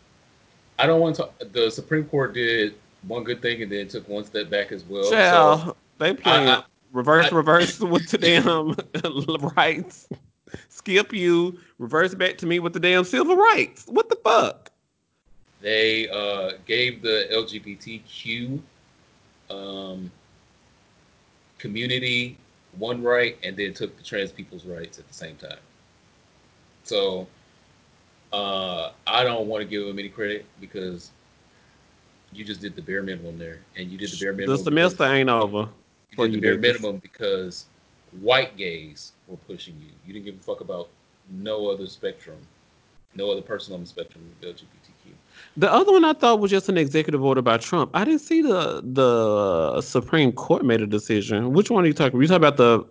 [0.78, 1.28] I don't want to.
[1.52, 2.76] The Supreme Court did
[3.06, 5.10] one good thing and then took one step back as well.
[5.10, 8.74] Child, so they playing I, I, reverse, I, reverse with the damn
[9.56, 10.08] rights.
[10.80, 13.84] Skip you, reverse back to me with the damn civil rights.
[13.86, 14.70] What the fuck?
[15.60, 18.62] They uh, gave the LGBTQ
[19.50, 20.10] um,
[21.58, 22.38] community
[22.78, 25.58] one right and then took the trans people's rights at the same time.
[26.84, 27.26] So
[28.32, 31.10] uh, I don't want to give them any credit because
[32.32, 34.56] you just did the bare minimum there, and you did the bare minimum.
[34.56, 35.68] The semester ain't over.
[36.16, 37.66] You did the bare minimum because
[38.22, 39.90] white gays were pushing you.
[40.06, 40.88] You didn't give a fuck about
[41.30, 42.38] no other spectrum,
[43.14, 45.12] no other person on the spectrum LGBTQ.
[45.56, 47.90] The other one I thought was just an executive order by Trump.
[47.94, 51.52] I didn't see the the Supreme Court made a decision.
[51.52, 52.18] Which one are you talking?
[52.18, 52.84] Are you talking about the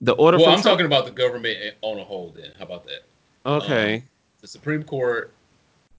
[0.00, 0.38] the order?
[0.38, 0.64] Well, I'm Trump?
[0.64, 2.34] talking about the government on a whole.
[2.36, 3.02] Then, how about that?
[3.44, 3.96] Okay.
[3.96, 4.02] Um,
[4.40, 5.32] the Supreme Court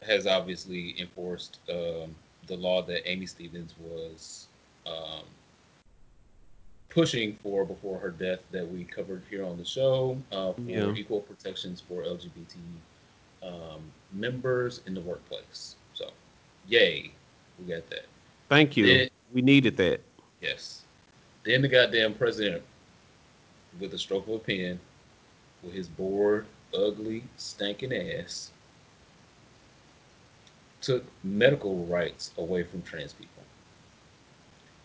[0.02, 2.16] has obviously enforced um,
[2.48, 4.48] the law that Aimee Stephens was
[4.88, 5.24] um,
[6.92, 10.94] pushing for before her death that we covered here on the show uh, for yeah.
[10.94, 12.58] equal protections for LGBT
[13.42, 13.82] um,
[14.12, 15.76] members in the workplace.
[15.94, 16.10] So,
[16.68, 17.12] yay,
[17.58, 18.06] we got that.
[18.50, 18.86] Thank you.
[18.86, 20.02] Then, we needed that.
[20.42, 20.82] Yes.
[21.44, 22.62] Then the goddamn president,
[23.80, 24.80] with a stroke of a pen,
[25.64, 26.46] with his bored,
[26.78, 28.52] ugly, stinking ass,
[30.82, 33.44] took medical rights away from trans people.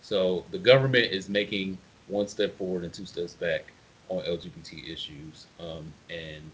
[0.02, 1.78] So the government is making
[2.08, 3.72] one step forward and two steps back
[4.08, 5.46] on LGBT issues.
[5.58, 6.50] Um, and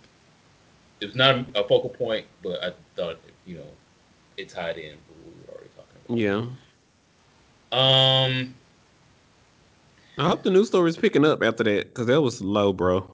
[1.01, 3.67] it's not a focal point, but I thought, you know,
[4.37, 6.19] it tied in with what we were already talking about.
[6.19, 6.47] Yeah.
[7.73, 8.55] Um,
[10.19, 13.11] I hope the news story is picking up after that because that was low, bro.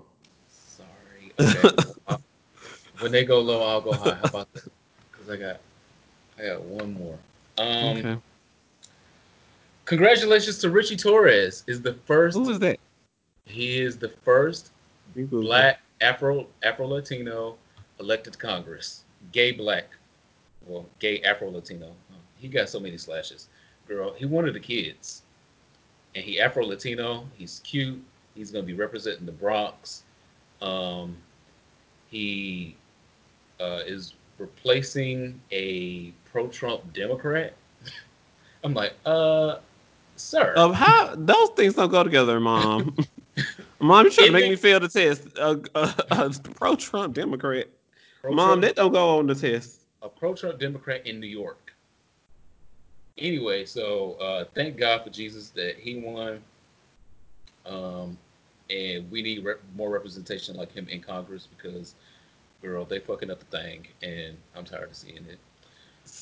[0.51, 1.33] Sorry.
[1.39, 1.93] Okay.
[2.99, 4.15] when they go low, I'll go high.
[4.17, 4.65] How about that?
[5.11, 5.61] Because I got
[6.39, 7.19] I got one more.
[7.57, 8.19] Um, okay.
[9.89, 11.65] Congratulations to Ritchie Torres.
[11.67, 12.37] Is the first.
[12.37, 12.79] Who is that?
[13.47, 14.73] He is the first
[15.15, 17.57] People- black Afro Afro Latino
[17.99, 19.05] elected to Congress.
[19.33, 19.87] Gay black,
[20.67, 21.95] well, gay Afro Latino.
[22.37, 23.49] He got so many slashes.
[23.89, 25.23] Girl, he wanted the kids,
[26.15, 27.27] and he Afro Latino.
[27.39, 27.99] He's cute.
[28.35, 30.03] He's gonna be representing the Bronx.
[30.61, 31.17] Um,
[32.11, 32.77] he
[33.59, 37.55] uh, is replacing a pro-Trump Democrat.
[38.65, 39.57] I'm like, uh,
[40.19, 40.53] sir.
[40.55, 42.97] Of how those things don't go together, mom.
[43.81, 45.27] mom, you trying to make me fail the test.
[45.39, 47.69] A pro-Trump Democrat.
[48.29, 49.81] Mom, that don't go on the test.
[50.03, 51.73] a pro-Trump Democrat in New York.
[53.17, 56.41] Anyway, so uh, thank God for Jesus that he won.
[57.67, 58.17] Um,
[58.71, 61.95] and we need rep- more representation like him in Congress because,
[62.63, 65.39] girl, they fucking up the thing, and I'm tired of seeing it.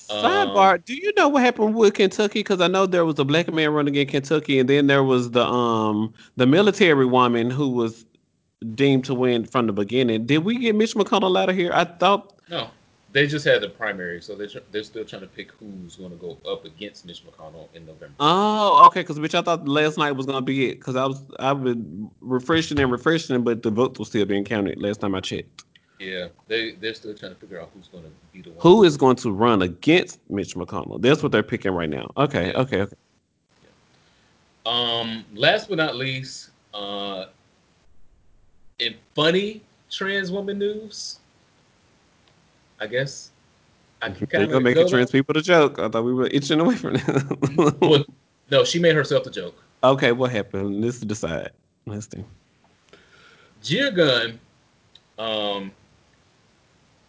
[0.09, 2.41] Sidebar: Do you know what happened with Kentucky?
[2.41, 5.31] Because I know there was a black man running in Kentucky, and then there was
[5.31, 8.05] the um the military woman who was
[8.75, 10.27] deemed to win from the beginning.
[10.27, 11.71] Did we get Mitch McConnell out of here?
[11.75, 12.35] I thought.
[12.49, 12.71] No,
[13.13, 16.17] they just had the primary, so they're, they're still trying to pick who's going to
[16.17, 18.15] go up against Mitch McConnell in November.
[18.21, 19.01] Oh, okay.
[19.01, 20.75] Because bitch, I thought last night was gonna be it.
[20.75, 24.81] Because I was I've been refreshing and refreshing, but the votes were still being counted
[24.81, 25.65] last time I checked.
[25.99, 28.61] Yeah, they they're still trying to figure out who's going to be the one.
[28.61, 31.01] Who is going to run against Mitch McConnell?
[31.01, 32.11] That's what they're picking right now.
[32.17, 32.59] Okay, Yeah.
[32.61, 32.97] okay, okay.
[34.67, 37.27] Um, last but not least, uh,
[38.79, 41.21] in funny trans woman news,
[42.81, 43.31] I guess
[44.03, 45.79] I can They're kind gonna of make trans people to joke.
[45.79, 47.77] I thought we were itching away from that.
[47.81, 48.05] Well,
[48.51, 49.57] no, she made herself the joke.
[49.83, 50.83] okay, what happened?
[50.85, 51.51] Let's decide.
[51.87, 52.25] Let's do.
[53.63, 54.39] Gia Gunn,
[55.19, 55.73] um,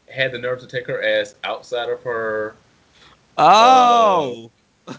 [0.10, 2.56] had the nerve to take her ass outside of her.
[3.38, 4.52] Oh.
[4.88, 4.98] it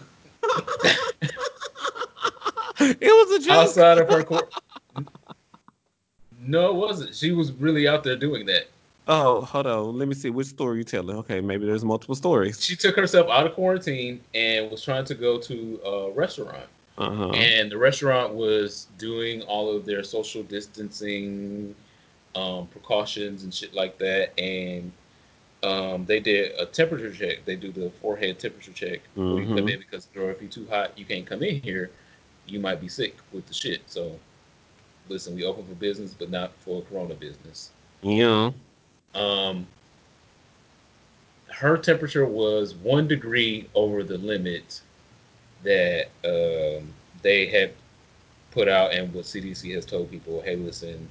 [3.01, 3.57] was a joke.
[3.57, 4.53] Outside of her court.
[6.41, 7.15] No, it wasn't.
[7.15, 8.67] She was really out there doing that.
[9.07, 9.97] Oh, hold on.
[9.97, 11.17] Let me see which story you're telling.
[11.17, 12.63] Okay, maybe there's multiple stories.
[12.63, 16.67] She took herself out of quarantine and was trying to go to a restaurant.
[16.99, 17.29] Uh-huh.
[17.29, 21.73] and the restaurant was doing all of their social distancing
[22.35, 24.91] um, precautions and shit like that and
[25.63, 27.45] um, they did a temperature check.
[27.45, 29.01] They do the forehead temperature check.
[29.13, 31.91] Before you come in because girl if you're too hot you can't come in here
[32.47, 33.81] you might be sick with the shit.
[33.87, 34.17] So
[35.09, 37.71] listen we open for business but not for corona business.
[38.01, 38.51] Yeah.
[39.15, 39.67] um,
[41.49, 44.81] her temperature was one degree over the limit
[45.63, 47.73] that um, they had
[48.51, 51.07] put out, and what CDC has told people: Hey, listen,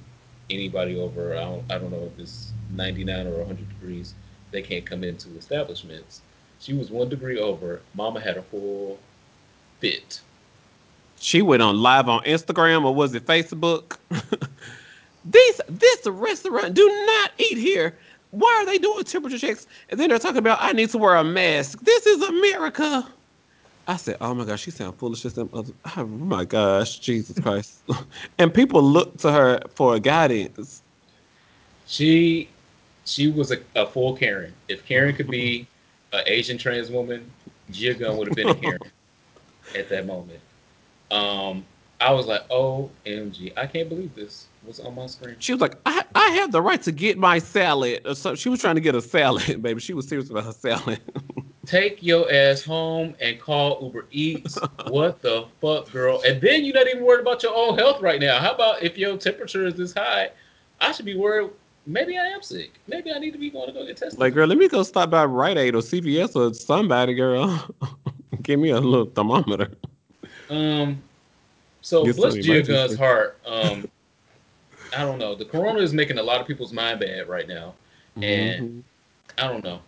[0.49, 4.15] anybody over I don't, I don't know if it's 99 or 100 degrees,
[4.51, 6.21] they can't come into establishments.
[6.59, 7.81] She was one degree over.
[7.93, 8.99] Mama had a full
[9.79, 10.19] fit.
[11.19, 13.97] She went on live on Instagram or was it Facebook?
[15.25, 17.95] These this restaurant do not eat here.
[18.31, 19.67] Why are they doing temperature checks?
[19.89, 21.79] And then they're talking about I need to wear a mask.
[21.81, 23.07] This is America.
[23.87, 25.73] I said, oh my gosh, she sound foolish as them other.
[25.97, 27.79] Oh my gosh, Jesus Christ!
[28.37, 30.83] and people look to her for guidance.
[31.87, 32.47] She
[33.09, 34.53] she was a, a full Karen.
[34.67, 35.67] If Karen could be
[36.13, 37.29] an Asian trans woman,
[37.71, 38.79] Gia Gunn would have been a Karen
[39.75, 40.39] at that moment.
[41.11, 41.65] Um,
[41.99, 45.35] I was like, OMG, I can't believe this was on my screen.
[45.39, 48.01] She was like, I, I have the right to get my salad.
[48.05, 49.79] Or so she was trying to get a salad, baby.
[49.81, 51.01] She was serious about her salad.
[51.65, 54.57] Take your ass home and call Uber Eats.
[54.87, 56.21] what the fuck, girl?
[56.25, 58.39] And then you're not even worried about your own health right now.
[58.39, 60.31] How about if your temperature is this high?
[60.79, 61.51] I should be worried.
[61.85, 62.71] Maybe I am sick.
[62.87, 64.19] Maybe I need to be going to go get tested.
[64.19, 67.67] Like, girl, let me go stop by Rite Aid or CVS or somebody, girl.
[68.43, 69.71] Give me a little thermometer.
[70.49, 71.01] Um,
[71.81, 73.39] so Get bless Gia heart.
[73.45, 73.87] Um,
[74.97, 75.35] I don't know.
[75.35, 77.73] The corona is making a lot of people's mind bad right now.
[78.21, 78.83] And- Mhm.
[79.37, 79.79] I don't know.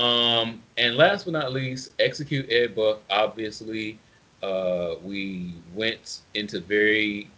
[0.00, 3.00] Um, and last but not least, execute Ed Buck.
[3.10, 3.98] Obviously,
[4.42, 7.28] uh, we went into very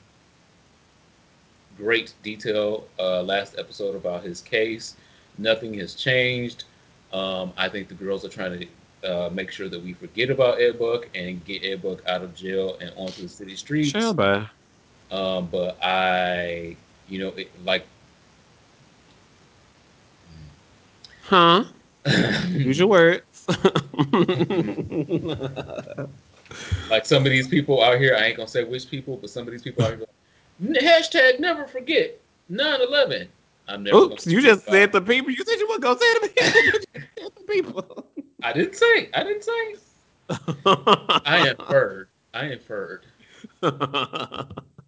[1.78, 4.96] great detail uh, last episode about his case.
[5.38, 6.64] Nothing has changed.
[7.12, 8.66] Um, I think the girls are trying to
[9.04, 12.34] uh, make sure that we forget about Ed Buck and get Ed Buck out of
[12.34, 13.90] jail and onto the city streets.
[13.90, 14.46] Shall by.
[15.10, 16.76] Um, but I,
[17.08, 17.86] you know, it, like.
[21.22, 21.64] Huh?
[22.48, 23.46] Use your words.
[26.90, 29.46] like some of these people out here, I ain't gonna say which people, but some
[29.46, 30.06] of these people out here,
[30.62, 33.28] hashtag never forget 9-11.
[33.68, 33.96] I'm never.
[33.96, 35.30] Oops, you just said the people.
[35.30, 37.04] You said you weren't gonna say it again.
[37.36, 38.06] The people.
[38.42, 39.10] I didn't say.
[39.12, 39.74] I didn't say.
[40.66, 42.08] I inferred.
[42.32, 43.06] I inferred.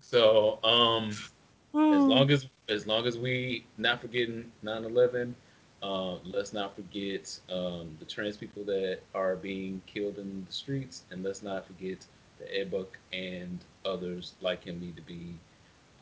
[0.01, 5.35] so um, as long as as long as we not forgetting 9-11,
[5.83, 11.05] uh, let's not forget um, the trans people that are being killed in the streets,
[11.11, 12.05] and let's not forget
[12.39, 12.73] the Ed
[13.13, 15.35] and others like him need to be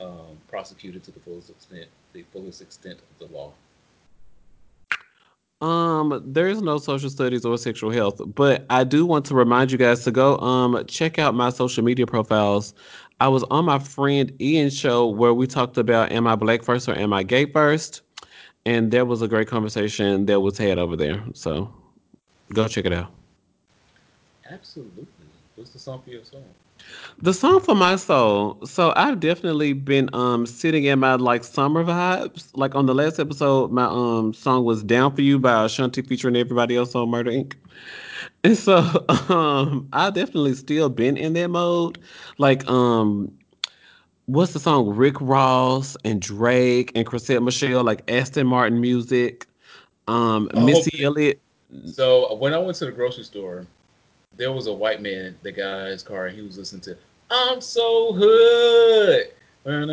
[0.01, 3.53] um, prosecuted to the fullest extent, the fullest extent of the law.
[5.61, 9.73] Um, there is no social studies or sexual health, but I do want to remind
[9.73, 12.75] you guys to go um check out my social media profiles.
[13.21, 16.89] I was on my friend Ian's show where we talked about am I black first
[16.89, 18.03] or am I gay first?
[18.65, 21.25] And there was a great conversation that was had over there.
[21.35, 21.73] So
[22.55, 23.11] go check it out.
[24.49, 25.07] Absolutely.
[25.57, 26.45] What's the song for your song?
[27.21, 28.65] The song for my soul.
[28.65, 32.51] So I've definitely been um sitting in my like summer vibes.
[32.55, 36.37] Like on the last episode, my um song was "Down for You" by Ashanti featuring
[36.37, 37.55] everybody else on Murder Inc.
[38.45, 38.77] And so
[39.29, 41.99] um I definitely still been in that mode.
[42.39, 43.33] Like um
[44.27, 44.89] what's the song?
[44.95, 49.47] Rick Ross and Drake and Chrisette Michele, like Aston Martin music.
[50.07, 51.41] Um Oh, Missy Elliott.
[51.87, 53.67] So when I went to the grocery store,
[54.39, 56.81] there was a white man that got out of his car and he was listening
[56.83, 56.97] to
[57.31, 59.33] "I'm So Hood."
[59.67, 59.89] I'm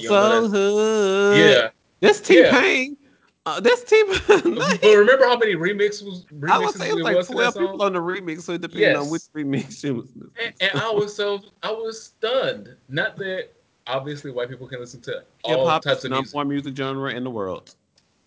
[0.00, 1.36] You so hood.
[1.36, 1.68] Yeah,
[2.00, 2.50] That's T Yeah.
[2.50, 2.96] Pain.
[3.44, 4.54] Uh, that's T Pain.
[4.54, 7.92] but remember how many remixes I would say it was like was twelve people on
[7.92, 10.08] the remix, so it depends on which remix you was
[10.42, 12.74] And, and I was so I was stunned.
[12.88, 13.50] Not that
[13.86, 17.24] obviously white people can listen to all hop types of music, one music genre in
[17.24, 17.74] the world.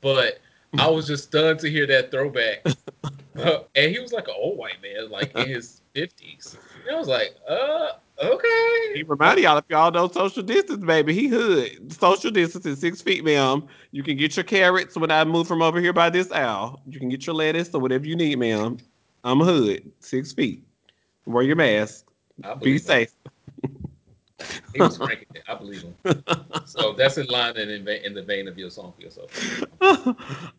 [0.01, 0.39] but
[0.78, 2.65] I was just stunned to hear that throwback.
[3.75, 6.57] And he was like an old white man, like in his fifties.
[6.91, 7.91] I was like, uh,
[8.23, 8.91] okay.
[8.93, 11.13] He reminded y'all if y'all know social distance, baby.
[11.13, 11.91] He hood.
[11.93, 13.67] Social distance is six feet, ma'am.
[13.91, 16.81] You can get your carrots when I move from over here by this owl.
[16.87, 18.77] You can get your lettuce or whatever you need, ma'am.
[19.23, 19.91] I'm a hood.
[19.99, 20.63] Six feet.
[21.25, 22.05] Wear your mask.
[22.61, 23.13] Be safe.
[24.73, 25.43] He was cranking it.
[25.49, 25.95] I believe him.
[26.65, 29.31] So that's in line and in, in the vein of your song for yourself.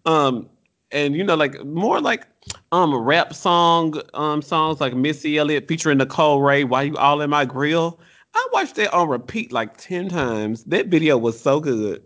[0.05, 0.49] um,
[0.93, 2.26] and you know, like more like
[2.72, 6.64] um rap song um songs like Missy Elliott featuring Nicole Wray.
[6.64, 8.01] Why you all in my grill?
[8.34, 10.64] I watched that on repeat like ten times.
[10.64, 12.03] That video was so good.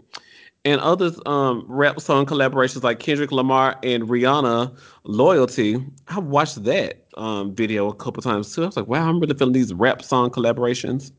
[0.65, 5.85] And other um rap song collaborations like Kendrick Lamar and Rihanna, Loyalty.
[6.09, 8.63] I watched that um video a couple times too.
[8.63, 11.13] I was like, wow, I'm really feeling these rap song collaborations.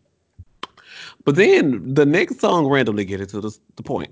[1.24, 4.12] But then the next song, randomly getting to the, the point,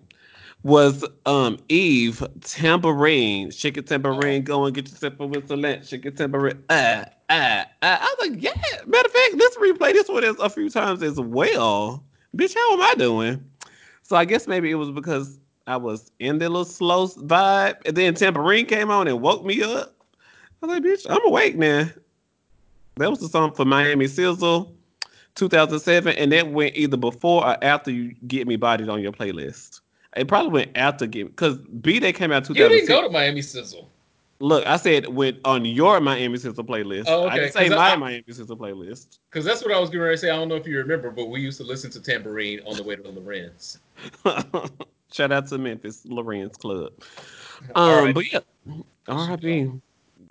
[0.63, 3.51] was um Eve Tambourine.
[3.51, 6.63] Shake it tambourine, go and get yourself a whistle shake it tambourine.
[6.69, 7.99] Ah, ah, ah.
[8.01, 8.53] I was like, yeah.
[8.85, 12.03] Matter of fact, let's replay this one a few times as well.
[12.35, 13.43] Bitch, how am I doing?
[14.03, 17.95] So I guess maybe it was because I was in the little slow vibe, and
[17.95, 19.95] then tambourine came on and woke me up.
[20.61, 21.89] I was like, bitch, I'm awake now.
[22.97, 24.73] That was the song for Miami Sizzle.
[25.35, 29.81] 2007, and that went either before or after you get me bodied on your playlist.
[30.15, 32.71] It probably went after get because B Day came out two thousand.
[32.71, 33.89] You didn't go to Miami Sizzle.
[34.39, 37.05] Look, I said went on your Miami Sizzle playlist.
[37.07, 39.19] Oh, I didn't say my I- Miami Sizzle playlist.
[39.29, 40.29] Because that's what I was going to say.
[40.29, 42.83] I don't know if you remember, but we used to listen to Tambourine on the
[42.83, 43.79] way to the Lorenz.
[45.11, 46.91] Shout out to Memphis Lorenz Club.
[47.75, 48.13] Um, right.
[48.13, 48.39] but yeah,
[49.07, 49.71] R.I.P.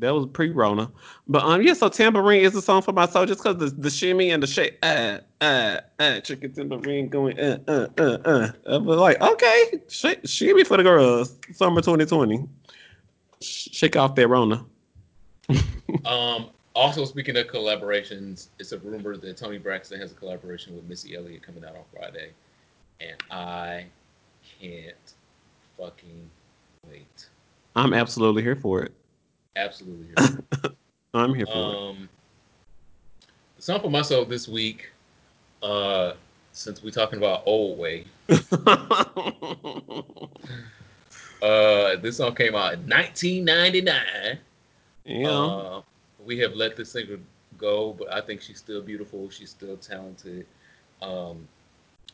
[0.03, 0.90] That was pre-Rona,
[1.28, 1.74] but um, yeah.
[1.74, 4.48] So tambourine is the song for my soul, just because the, the shimmy and the
[4.48, 8.53] shake, uh, uh, uh, chicken tambourine going, uh, uh, uh, uh.
[8.68, 12.48] I was like, okay, sh- shimmy for the girls, summer 2020.
[13.40, 14.64] Sh- shake off that Rona.
[16.05, 20.84] Um, also, speaking of collaborations, it's a rumor that Toni Braxton has a collaboration with
[20.88, 22.30] Missy Elliott coming out on Friday,
[23.00, 23.84] and I
[24.59, 24.96] can't
[25.78, 26.28] fucking
[26.88, 27.28] wait.
[27.76, 28.92] I'm absolutely here for it.
[29.57, 30.07] Absolutely.
[30.07, 30.72] Here.
[31.14, 32.09] I'm here for um,
[33.57, 34.90] the song for myself this week,
[35.62, 36.14] uh,
[36.53, 38.36] since we're talking about old way, uh,
[41.96, 44.38] this song came out in 1999.
[45.05, 45.28] yeah.
[45.28, 45.82] Uh,
[46.24, 47.18] we have let this singer
[47.59, 49.28] go, but I think she's still beautiful.
[49.30, 50.46] She's still talented.
[51.00, 51.46] Um,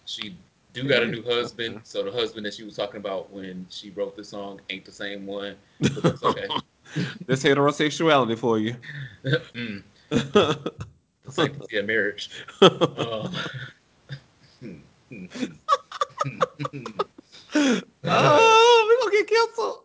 [0.06, 0.36] she
[0.72, 3.90] do got a new husband, so the husband that she was talking about when she
[3.90, 5.56] wrote this song ain't the same one.
[5.80, 6.48] But that's okay.
[7.26, 8.76] That's heterosexuality for you.
[9.24, 10.72] mm, the
[11.28, 12.30] sanctity of marriage.
[12.60, 13.32] Um,
[18.04, 19.84] oh, we gonna get canceled.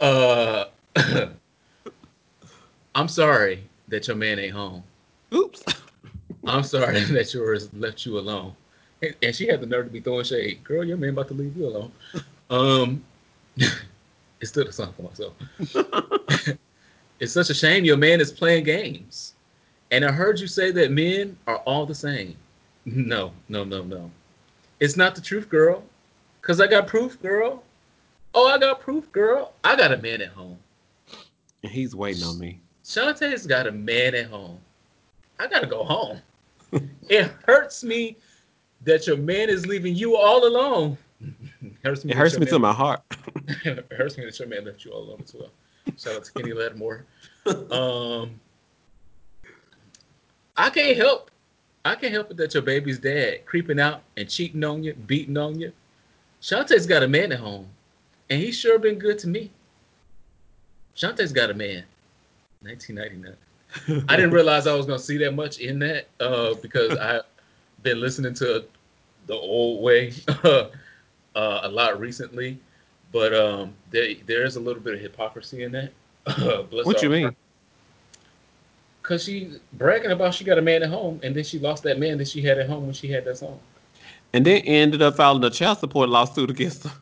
[0.00, 0.64] uh,
[2.94, 4.82] I'm sorry that your man ain't home.
[5.34, 5.62] Oops.
[6.46, 8.54] I'm sorry that yours left you alone.
[9.02, 10.62] And- And she had the nerve to be throwing shade.
[10.64, 11.92] Girl, your man about to leave you alone.
[12.50, 13.04] Um,
[14.40, 15.34] it's still the song for myself.
[17.20, 19.34] It's such a shame your man is playing games.
[19.90, 22.36] And I heard you say that men are all the same.
[22.86, 24.10] No, no, no, no.
[24.80, 25.84] It's not the truth, girl.
[26.40, 27.62] Cause I got proof, girl.
[28.32, 29.52] Oh, I got proof, girl.
[29.62, 30.58] I got a man at home.
[31.62, 32.58] And he's waiting on me.
[32.82, 34.58] Shantae's got a man at home.
[35.38, 36.22] I gotta go home.
[37.10, 38.16] it hurts me
[38.84, 40.96] that your man is leaving you all alone.
[41.82, 42.12] it hurts me.
[42.12, 43.02] It hurts me to my heart.
[43.64, 45.50] it hurts me that your man left you all alone as well.
[45.96, 47.04] Shout out to Kenny Lattimore.
[47.70, 48.38] Um,
[50.56, 51.30] I can't help.
[51.84, 55.38] I can't help it that your baby's dad creeping out and cheating on you, beating
[55.38, 55.72] on you.
[56.42, 57.66] Shantae's got a man at home,
[58.28, 59.50] and he's sure been good to me.
[60.94, 61.84] Shantae's got a man.
[62.60, 64.04] 1999.
[64.08, 67.22] I didn't realize I was gonna see that much in that uh, because I've
[67.82, 68.64] been listening to
[69.26, 70.12] the old way
[71.34, 72.58] uh, a lot recently.
[73.12, 75.92] But um, there there is a little bit of hypocrisy in that.
[76.70, 77.34] what you mean?
[79.02, 81.98] Cause she bragging about she got a man at home, and then she lost that
[81.98, 83.58] man that she had at home when she had that song.
[84.32, 86.92] And then ended up filing a child support lawsuit against her,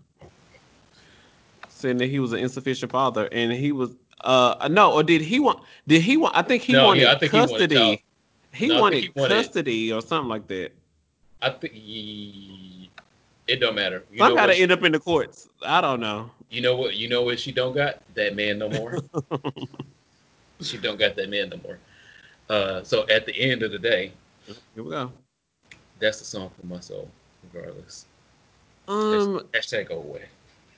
[1.69, 3.91] saying that he was an insufficient father, and he was
[4.23, 5.61] uh no, or did he want?
[5.87, 6.35] Did he want?
[6.37, 7.75] I think he no, wanted yeah, think custody.
[7.75, 8.01] He wanted,
[8.53, 10.73] he no, wanted, he wanted custody or something like that.
[11.43, 12.68] I think he,
[13.49, 14.05] it don't matter.
[14.13, 15.49] You I gotta end up in the courts.
[15.65, 16.31] I don't know.
[16.51, 16.95] You know what?
[16.95, 17.41] You know what?
[17.41, 18.99] She don't got that man no more.
[20.61, 21.79] she don't got that man no more.
[22.49, 24.13] Uh, so at the end of the day,
[24.75, 25.13] here we go.
[25.99, 27.09] That's the song for my soul,
[27.53, 28.07] regardless.
[28.87, 30.23] Um, hashtag go away.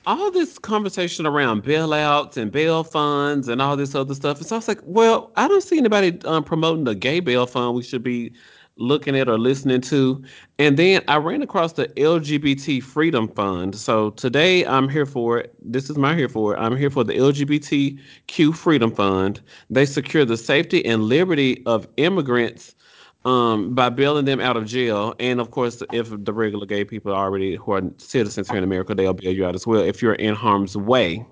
[0.05, 4.39] All this conversation around bailouts and bail funds and all this other stuff.
[4.39, 7.45] And So I was like, well, I don't see anybody um, promoting the gay bail
[7.45, 7.75] fund.
[7.75, 8.33] We should be
[8.77, 10.23] looking at or listening to.
[10.59, 13.75] And then I ran across the LGBT Freedom Fund.
[13.75, 15.53] So today I'm here for it.
[15.61, 16.59] This is my here for it.
[16.59, 19.41] I'm here for the LGBTQ Freedom Fund.
[19.69, 22.75] They secure the safety and liberty of immigrants
[23.25, 25.13] um, by bailing them out of jail.
[25.19, 28.95] And of course, if the regular gay people already who are citizens here in America,
[28.95, 31.25] they'll bail you out as well if you're in harm's way.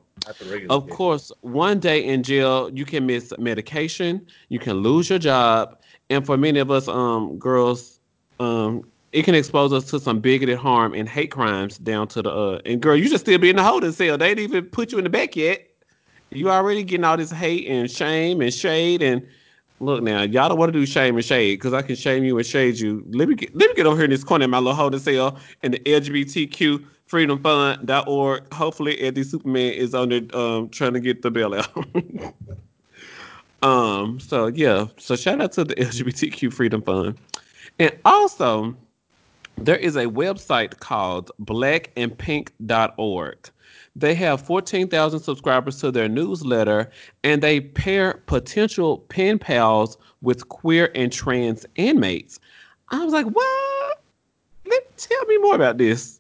[0.70, 5.80] Of course, one day in jail, you can miss medication, you can lose your job,
[6.10, 8.00] and for many of us um girls
[8.40, 12.32] um it can expose us to some bigoted harm and hate crimes down to the
[12.32, 14.18] uh and girl you just still be in the holding cell.
[14.18, 15.68] They didn't even put you in the back yet.
[16.32, 19.26] You already getting all this hate and shame and shade and
[19.80, 22.38] look now y'all don't want to do shame and shade because i can shame you
[22.38, 23.04] and shade you.
[23.10, 25.00] Let me get let me get over here in this corner in my little holding
[25.00, 31.24] cell and the lgbtq freedomfund.org hopefully eddie superman is on there um trying to get
[31.24, 31.70] the bill out
[33.62, 37.18] Um, so yeah, so shout out to the LGBTQ Freedom Fund.
[37.80, 38.76] And also,
[39.58, 43.38] there is a website called blackandpink.org.
[43.96, 46.90] They have 14,000 subscribers to their newsletter,
[47.24, 52.40] and they pair potential pen pals with queer and trans inmates.
[52.90, 54.02] I was like, what?
[54.98, 56.20] Tell me more about this.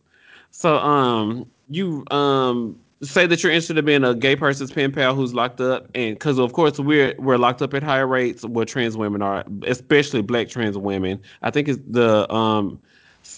[0.51, 5.15] So, um, you um say that you're interested in being a gay person's pen pal
[5.15, 8.65] who's locked up, and because of course we're we're locked up at higher rates where
[8.65, 11.21] trans women are, especially Black trans women.
[11.41, 12.79] I think it's the um,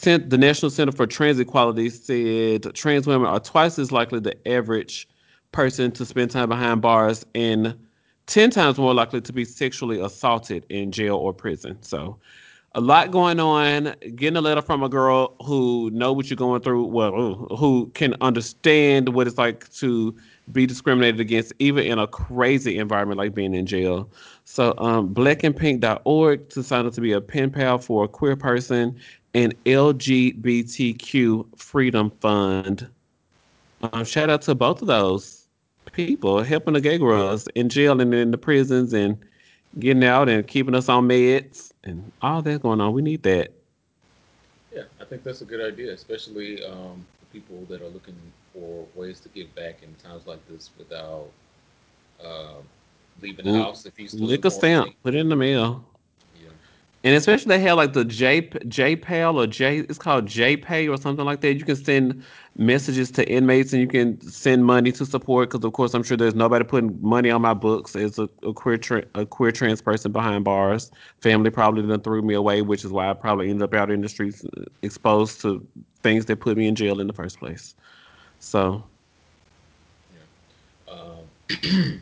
[0.02, 5.08] the National Center for Trans Equality said trans women are twice as likely the average
[5.52, 7.76] person to spend time behind bars and
[8.28, 11.78] 10 times more likely to be sexually assaulted in jail or prison.
[11.82, 12.18] So
[12.74, 13.96] a lot going on.
[14.16, 17.12] Getting a letter from a girl who know what you're going through, well,
[17.58, 20.16] who can understand what it's like to
[20.52, 24.10] be discriminated against, even in a crazy environment like being in jail.
[24.46, 28.98] So, um, blackandpink.org to sign up to be a pen pal for a queer person
[29.34, 32.88] and LGBTQ Freedom Fund.
[33.94, 35.48] Um, shout out to both of those
[35.94, 39.18] people helping the gay girls in jail and in the prisons and
[39.80, 42.94] getting out and keeping us on meds and all that going on.
[42.94, 43.52] We need that.
[44.74, 48.16] Yeah, I think that's a good idea, especially um, for people that are looking
[48.54, 51.28] for ways to give back in times like this without
[52.24, 52.56] uh,
[53.22, 53.86] leaving the house.
[53.86, 55.91] If you lick a stamp, put it in the mail.
[57.04, 61.26] And especially they have like the J JPAL or J it's called JPay or something
[61.26, 61.56] like that.
[61.56, 62.24] You can send
[62.58, 66.16] messages to inmates and you can send money to support because of course I'm sure
[66.16, 69.82] there's nobody putting money on my books as a, a queer tra- a queer trans
[69.82, 70.92] person behind bars.
[71.22, 74.02] Family probably done threw me away, which is why I probably ended up out in
[74.02, 75.66] the streets uh, exposed to
[76.04, 77.74] things that put me in jail in the first place.
[78.40, 78.84] So
[80.88, 80.94] yeah.
[80.94, 82.02] Um,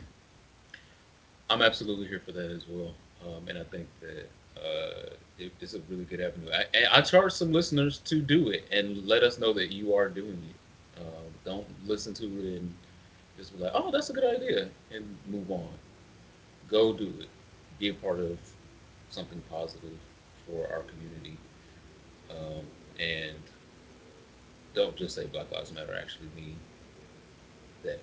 [1.48, 2.92] I'm absolutely here for that as well.
[3.24, 4.28] Um, and I think that
[4.64, 6.50] uh, it, it's a really good avenue.
[6.52, 10.08] I, I charge some listeners to do it and let us know that you are
[10.08, 11.00] doing it.
[11.00, 12.74] Uh, don't listen to it and
[13.38, 15.68] just be like, "Oh, that's a good idea," and move on.
[16.68, 17.28] go do it.
[17.78, 18.38] Be a part of
[19.10, 19.98] something positive
[20.46, 21.38] for our community.
[22.30, 22.64] Um,
[22.98, 23.36] and
[24.74, 25.94] don't just say Black Lives Matter.
[26.00, 26.56] Actually, mean
[27.82, 28.00] that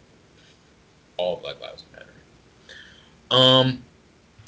[1.18, 2.14] all Black Lives Matter.
[3.32, 3.84] Um,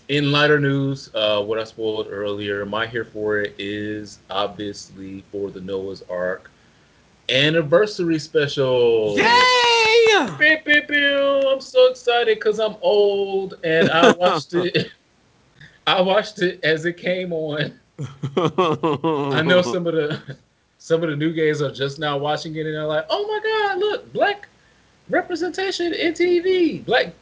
[0.10, 5.52] in lighter news, uh, what I spoiled earlier, my here for it is obviously for
[5.52, 6.50] the Noah's Arc
[7.30, 9.16] anniversary special.
[9.18, 10.36] Yay!
[10.38, 11.44] Pew, pew, pew.
[11.48, 14.92] I'm so excited because I'm old and I watched it.
[15.88, 17.80] I watched it as it came on.
[18.36, 20.38] I know some of the
[20.78, 23.40] some of the new gays are just now watching it and they're like, "Oh my
[23.44, 24.48] god, look, black
[25.10, 27.14] representation in TV, black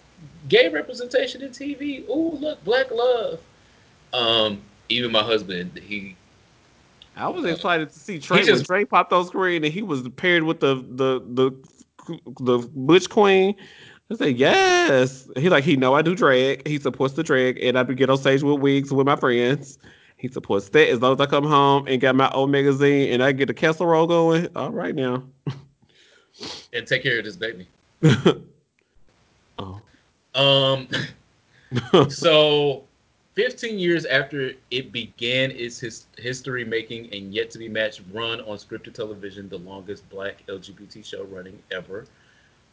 [0.48, 2.08] gay representation in TV.
[2.10, 3.40] Ooh, look, black love."
[4.14, 6.16] Um, even my husband, he
[7.18, 10.44] I was excited to see Trey just- Trey popped on screen and he was paired
[10.44, 11.52] with the the the
[12.40, 13.56] the Butch Queen.
[14.10, 15.28] I said yes.
[15.36, 16.66] He like he know I do drag.
[16.68, 19.78] He supports the drag, and I be get on stage with wigs with my friends.
[20.16, 23.22] He supports that as long as I come home and got my old magazine and
[23.22, 24.48] I get the castle roll going.
[24.56, 25.24] All right now.
[26.74, 27.68] and take care of this baby.
[29.60, 29.82] oh.
[30.38, 30.88] Um,
[32.10, 32.84] so
[33.34, 38.42] 15 years after it began its his, history making and yet to be matched run
[38.42, 42.06] on scripted television, the longest black LGBT show running ever.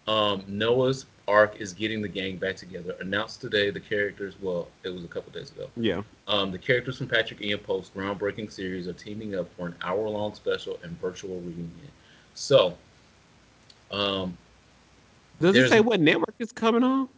[0.07, 2.95] Um, Noah's Arc is getting the gang back together.
[3.01, 5.69] Announced today, the characters, well, it was a couple days ago.
[5.77, 6.03] yeah.
[6.29, 10.09] Um, the characters from Patrick Ian Polk's groundbreaking series are teaming up for an hour
[10.09, 11.91] long special and virtual reunion.
[12.35, 12.77] So,
[13.91, 14.37] um,
[15.41, 17.09] Does it say what network is coming on?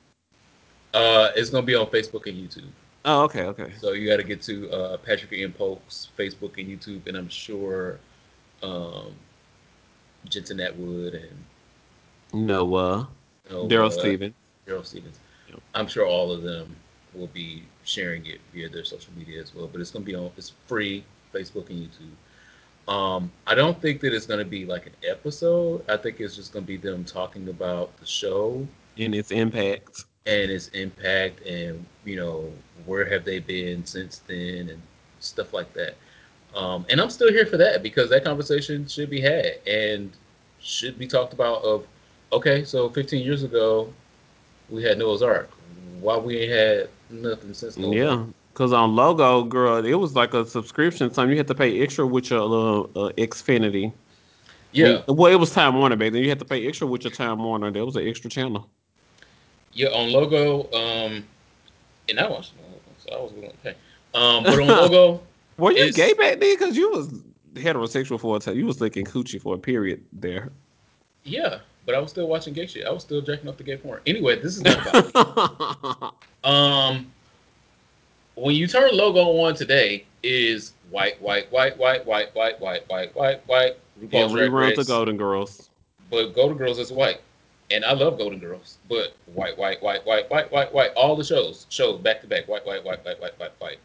[0.97, 2.71] Uh, it's going to be on Facebook and YouTube.
[3.05, 3.71] Oh, okay, okay.
[3.79, 7.29] So you got to get to uh, Patrick Ian Polk's Facebook and YouTube, and I'm
[7.29, 7.99] sure
[8.63, 9.13] um,
[10.25, 13.09] Jensen Atwood and Noah,
[13.51, 14.35] know, Darryl Stephens.
[14.67, 15.19] Darryl Stephens.
[15.51, 15.61] Yep.
[15.75, 16.75] I'm sure all of them
[17.15, 19.69] will be sharing it via their social media as well.
[19.69, 20.31] But it's gonna be on.
[20.39, 22.93] It's free Facebook and YouTube.
[22.93, 25.85] Um, I don't think that it's gonna be like an episode.
[25.91, 28.67] I think it's just gonna be them talking about the show
[28.99, 30.07] and its impact.
[30.27, 32.53] And its impact and you know
[32.85, 34.83] where have they been since then and
[35.21, 35.95] stuff like that
[36.55, 40.11] um, and i'm still here for that because that conversation should be had and
[40.61, 41.87] should be talked about of
[42.33, 43.93] okay so 15 years ago
[44.69, 45.51] we had noah's arc
[46.01, 50.35] why we ain't had nothing since Noah's Yeah, because on logo, girl, it was like
[50.35, 51.13] a subscription.
[51.13, 53.93] Something you had to pay extra with your little uh, Xfinity.
[54.73, 56.15] yeah Well, it was Time Warner then.
[56.15, 57.71] You had to pay extra with your Time Warner.
[57.71, 58.69] There was an extra channel.
[59.77, 61.25] Yeah on logo um
[62.09, 62.53] and i watched
[62.99, 63.75] so i was willing to pay
[64.15, 65.21] um but on logo
[65.59, 66.55] Were you gay back then?
[66.59, 67.09] Because you was
[67.55, 68.59] heterosexual for a time.
[68.59, 70.51] You was licking coochie for a period there.
[71.25, 73.77] yeah but i was still watching gay shit i was still jacking off the gay
[73.77, 76.15] porn anyway this is not about
[76.45, 77.11] Um,
[78.37, 83.15] when you turn logo on today, is white, white, white, white, white, white, white, white,
[83.17, 83.77] white, white.
[84.01, 85.71] RuPaul's Drag reruns the Golden Girls.
[86.11, 87.21] but Golden Girls is white,
[87.71, 90.93] and I love Golden Girls, but white, white, white, white, white, white, white.
[90.95, 93.79] All the shows, shows back to back, white, white, white, white, white, white, white.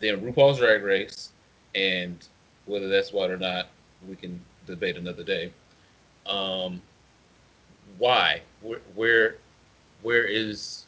[0.00, 1.30] Then RuPaul's Drag Race,
[1.74, 2.16] and
[2.66, 3.68] whether that's white or not,
[4.08, 5.52] we can debate another day.
[6.26, 6.80] Um,
[7.98, 8.42] why?
[8.62, 9.36] Where, where,
[10.02, 10.86] where is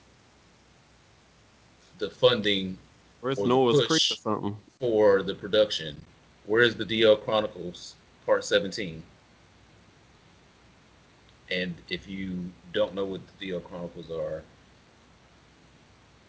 [1.98, 2.78] the funding
[3.20, 4.56] Where's Noah's Creek or something?
[4.78, 5.96] for the production.
[6.46, 9.02] Where's the DL Chronicles Part 17?
[11.50, 14.42] And if you don't know what the DL Chronicles are,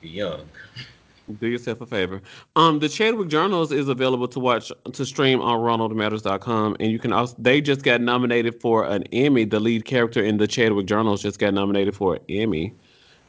[0.02, 0.50] you're young.
[1.40, 2.22] Do yourself a favor.
[2.56, 7.14] Um, the Chadwick Journals is available to watch to stream on RonaldMatters.com, and you can
[7.14, 7.36] also.
[7.38, 9.46] They just got nominated for an Emmy.
[9.46, 12.74] The lead character in the Chadwick Journals just got nominated for an Emmy.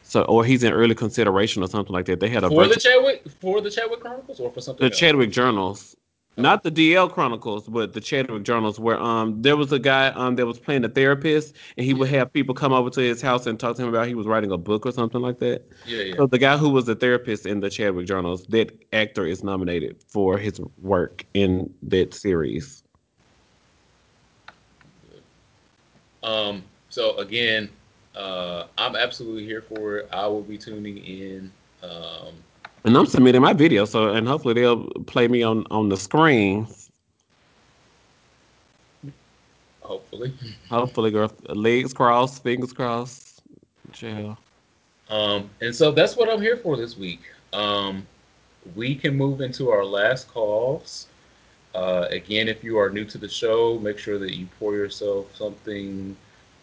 [0.02, 2.20] So, or he's in early consideration or something like that.
[2.20, 4.98] They had a For the Chadwick for the Chadwick Chronicles or for something the else?
[4.98, 5.94] Chadwick Journals,
[6.36, 10.36] not the DL Chronicles, but the Chadwick Journals, where um there was a guy um
[10.36, 13.46] that was playing a therapist, and he would have people come over to his house
[13.46, 15.66] and talk to him about he was writing a book or something like that.
[15.86, 16.16] Yeah, yeah.
[16.16, 20.02] So the guy who was the therapist in the Chadwick Journals, that actor is nominated
[20.08, 22.82] for his work in that series.
[26.22, 27.68] Um, so again,
[28.16, 30.08] uh, I'm absolutely here for it.
[30.12, 31.52] I will be tuning in.
[31.82, 32.34] Um,
[32.84, 36.82] And I'm submitting my video, so and hopefully they'll play me on on the screens.
[39.92, 40.32] hopefully.
[40.68, 43.42] Hopefully, girl, legs crossed, fingers crossed.
[43.92, 44.38] Chill.
[45.10, 47.20] Um, and so that's what I'm here for this week.
[47.52, 48.06] Um,
[48.74, 51.08] we can move into our last calls.
[51.74, 55.34] Uh, again, if you are new to the show, make sure that you pour yourself
[55.36, 56.16] something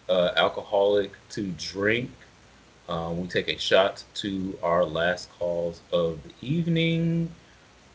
[0.08, 2.10] uh, alcoholic to drink.
[2.90, 7.32] Um, we take a shot to our last calls of the evening.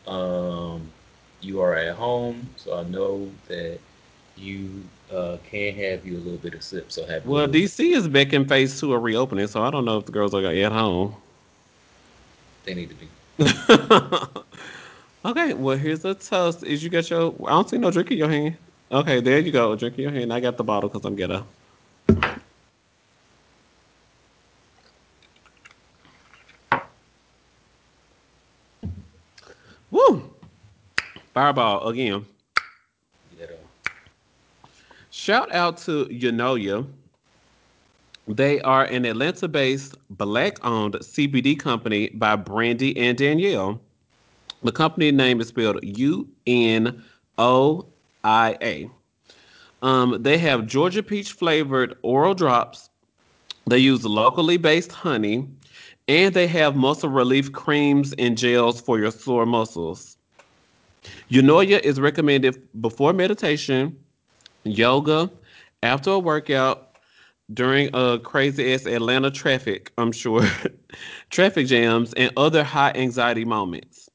[0.06, 0.88] Um,
[1.40, 3.80] you are at home, so I know that
[4.36, 6.92] you uh, can have you a little bit of sip.
[6.92, 9.98] So have well, DC is back in phase two of reopening, so I don't know
[9.98, 11.16] if the girls are gonna at home.
[12.64, 13.08] They need to be.
[15.28, 16.62] okay, well here's a toast.
[16.62, 17.34] Is you got your?
[17.46, 18.56] I don't see no drink in your hand.
[18.92, 19.74] Okay, there you go.
[19.74, 20.32] Drink in your hand.
[20.32, 21.44] I got the bottle because I'm ghetto.
[29.94, 30.28] Woo!
[31.34, 32.24] Fireball again.
[35.10, 36.86] Shout out to Eunoia.
[38.28, 43.80] They are an Atlanta based black owned CBD company by Brandy and Danielle.
[44.62, 47.02] The company name is spelled U N
[47.36, 47.86] O
[48.22, 48.90] I A.
[49.82, 52.90] Um, they have Georgia peach flavored oral drops.
[53.66, 55.48] They use locally based honey,
[56.06, 60.13] and they have muscle relief creams and gels for your sore muscles.
[61.30, 63.96] Eunoia is recommended before meditation,
[64.64, 65.30] yoga,
[65.82, 66.96] after a workout,
[67.52, 70.46] during a crazy ass Atlanta traffic, I'm sure,
[71.30, 74.08] traffic jams, and other high anxiety moments.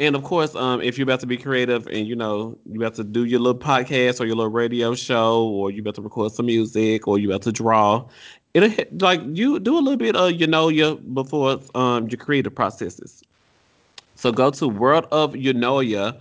[0.00, 2.94] And of course, um, if you're about to be creative and you know you about
[2.96, 6.32] to do your little podcast or your little radio show, or you about to record
[6.32, 8.04] some music, or you about to draw,
[8.54, 12.18] it'll hit, like you do a little bit of you know your before um your
[12.18, 13.22] creative processes.
[14.16, 16.18] So go to World of Eunoia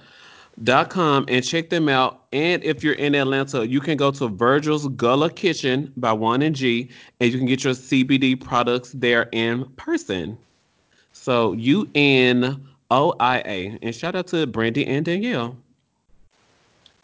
[0.63, 2.21] dot com and check them out.
[2.31, 6.55] And if you're in Atlanta, you can go to Virgil's Gullah Kitchen by One and
[6.55, 6.89] G,
[7.19, 10.37] and you can get your CBD products there in person.
[11.11, 15.55] So U N O I A, and shout out to Brandy and Danielle.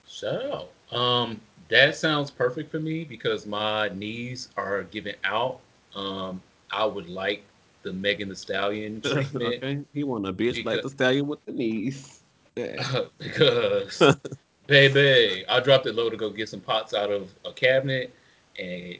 [0.07, 0.97] Shout out.
[0.97, 1.39] Um,
[1.69, 5.59] that sounds perfect for me because my knees are giving out.
[5.95, 7.43] Um, I would like
[7.83, 9.63] the Megan Thee Stallion treatment.
[9.63, 9.79] okay.
[9.93, 12.18] He want a bitch because, like the stallion with the knees.
[12.59, 13.03] Yeah.
[13.17, 14.01] because
[14.67, 18.13] baby, I dropped it low to go get some pots out of a cabinet
[18.57, 18.97] and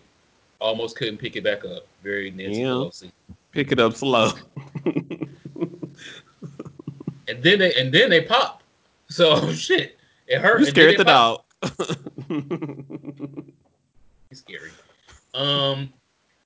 [0.60, 1.88] almost couldn't pick it back up.
[2.04, 2.68] Very Nancy yeah.
[2.68, 3.12] Pelosi.
[3.52, 4.32] Pick it up slow.
[7.28, 8.64] and then they and then they pop.
[9.10, 10.62] So shit, it hurt.
[10.62, 11.42] You scared the dog.
[14.30, 14.72] He's scary.
[15.34, 15.92] Um,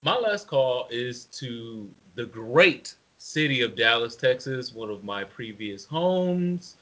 [0.01, 5.85] my last call is to the great city of Dallas, Texas, one of my previous
[5.85, 6.77] homes.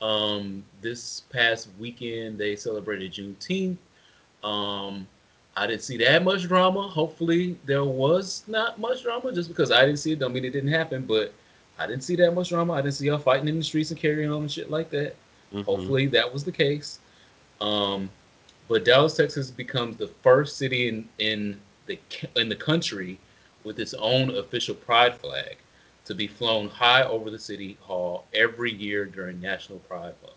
[0.00, 3.78] Um, this past weekend they celebrated Juneteenth.
[4.44, 5.06] Um,
[5.56, 6.82] I didn't see that much drama.
[6.82, 9.32] Hopefully there was not much drama.
[9.32, 11.06] Just because I didn't see it, don't mean it didn't happen.
[11.06, 11.32] But
[11.78, 12.74] I didn't see that much drama.
[12.74, 15.16] I didn't see y'all fighting in the streets and carrying on and shit like that.
[15.52, 15.62] Mm-hmm.
[15.62, 16.98] Hopefully that was the case.
[17.60, 18.10] Um,
[18.68, 21.98] but Dallas, Texas becomes the first city in in the
[22.36, 23.18] in the country
[23.64, 25.56] with its own official pride flag
[26.06, 30.36] to be flown high over the city hall every year during National Pride Month.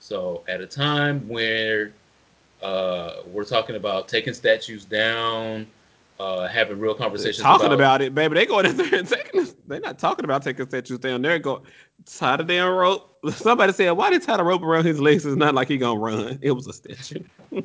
[0.00, 1.92] So at a time where
[2.62, 5.66] uh, we're talking about taking statues down,
[6.18, 7.38] uh, having real conversations.
[7.38, 8.34] They're talking about, about, it, baby.
[8.34, 9.46] They going in there and taking.
[9.68, 11.22] They're not talking about taking statues down.
[11.22, 11.62] They're going
[12.06, 13.24] tie the damn rope.
[13.30, 15.24] Somebody said, "Why did tie the rope around his legs?
[15.24, 16.38] It's not like he gonna run.
[16.42, 17.22] It was a statue."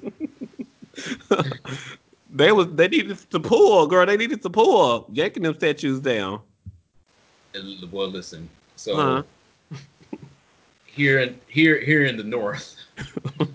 [2.30, 4.06] they was they needed to pull, girl.
[4.06, 6.42] They needed to pull, yanking them statues down.
[7.92, 8.50] Well, listen.
[8.76, 9.78] So uh-huh.
[10.86, 12.76] here in here here in the north,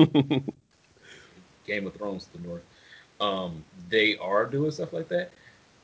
[1.67, 2.63] Game of Thrones to the north
[3.21, 5.31] um, they are doing stuff like that.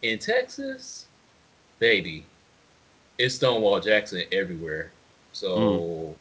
[0.03, 1.07] In Texas,
[1.79, 2.25] baby,
[3.19, 4.93] it's Stonewall Jackson everywhere.
[5.33, 6.17] So,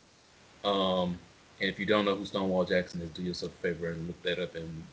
[0.63, 0.67] mm.
[0.67, 1.19] um,
[1.59, 4.21] and if you don't know who Stonewall Jackson is, do yourself a favor and look
[4.23, 4.83] that up and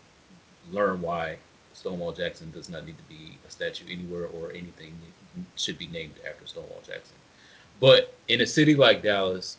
[0.70, 1.36] learn why
[1.72, 4.94] Stonewall Jackson does not need to be a statue anywhere or anything
[5.57, 7.16] should be named after Stonewall Jackson.
[7.81, 9.57] But in a city like Dallas,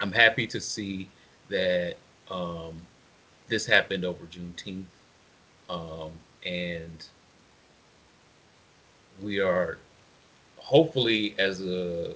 [0.00, 1.08] I'm happy to see
[1.48, 1.96] that
[2.30, 2.80] um,
[3.48, 4.84] this happened over Juneteenth
[5.70, 6.10] um,
[6.44, 7.06] and
[9.22, 9.78] we are
[10.56, 12.14] hopefully as a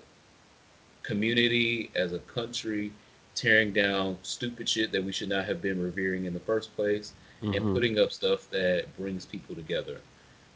[1.03, 2.93] community, as a country,
[3.35, 7.13] tearing down stupid shit that we should not have been revering in the first place
[7.43, 7.55] mm-hmm.
[7.55, 10.01] and putting up stuff that brings people together.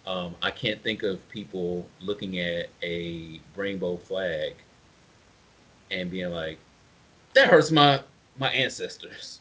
[0.09, 4.55] Um, I can't think of people looking at a rainbow flag
[5.91, 6.59] and being like,
[7.35, 8.01] that hurts my
[8.39, 9.41] my ancestors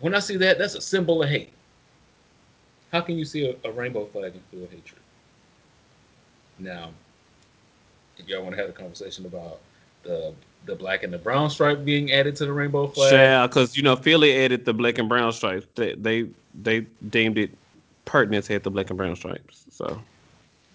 [0.00, 1.52] when I see that, that's a symbol of hate.
[2.90, 5.00] How can you see a, a rainbow flag and feel hatred?
[6.58, 6.90] Now,
[8.26, 9.60] y'all want to have a conversation about
[10.02, 10.34] the
[10.66, 13.82] the black and the brown stripe being added to the rainbow flag, yeah, because you
[13.82, 15.66] know Philly added the black and brown stripe.
[15.74, 16.26] They they
[16.60, 17.50] they deemed it
[18.10, 19.66] pertinence had the black and brown stripes.
[19.70, 20.02] So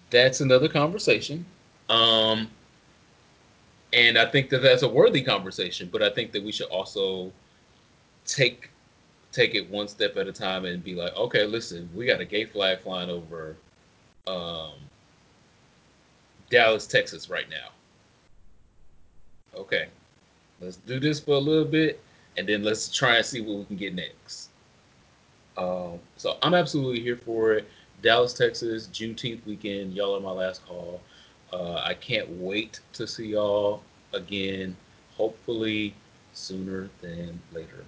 [0.08, 1.44] that's another conversation.
[1.90, 2.50] Um,
[3.92, 5.90] and I think that that's a worthy conversation.
[5.92, 7.30] But I think that we should also
[8.24, 8.70] take
[9.32, 12.24] take it one step at a time and be like, okay, listen, we got a
[12.24, 13.54] gay flag flying over
[14.26, 14.72] um,
[16.48, 17.68] Dallas, Texas right now.
[19.54, 19.88] Okay,
[20.60, 22.00] let's do this for a little bit,
[22.38, 24.45] and then let's try and see what we can get next.
[25.58, 27.68] Um, so I'm absolutely here for it.
[28.02, 29.94] Dallas, Texas, Juneteenth weekend.
[29.94, 31.00] Y'all are my last call.
[31.52, 34.76] Uh, I can't wait to see y'all again.
[35.16, 35.94] Hopefully
[36.32, 37.84] sooner than later.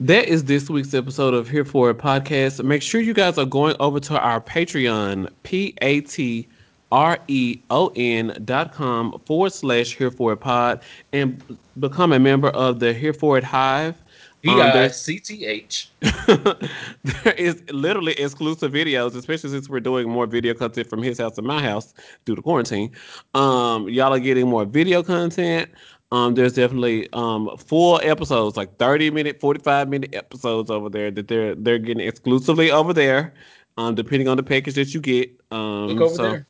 [0.00, 2.62] That is this week's episode of Here For It podcast.
[2.62, 6.46] Make sure you guys are going over to our Patreon, P A T
[6.92, 10.82] R E O N dot com forward slash Here For It pod,
[11.14, 11.42] and
[11.80, 13.96] become a member of the Here For It Hive.
[14.44, 15.90] I C T H.
[16.02, 21.34] There is literally exclusive videos, especially since we're doing more video content from his house
[21.36, 21.94] to my house
[22.24, 22.90] due to quarantine.
[23.34, 25.70] Um, y'all are getting more video content.
[26.12, 31.28] Um, there's definitely um full episodes, like 30 minute, 45 minute episodes over there that
[31.28, 33.34] they're they're getting exclusively over there.
[33.78, 35.30] Um, depending on the package that you get.
[35.50, 36.46] Um, Look over so- there.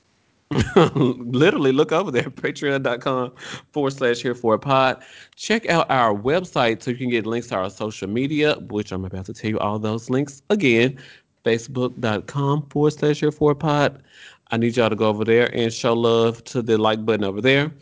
[0.95, 3.33] literally look over there patreon.com
[3.73, 5.03] forward slash here for a pod.
[5.35, 9.05] Check out our website so you can get links to our social media which i'm
[9.05, 10.99] about to tell you all those links again.
[11.45, 14.03] Facebook.com forward slash here for a pod.
[14.51, 17.41] I need y'all to go over there and show love to the like button over
[17.41, 17.73] there.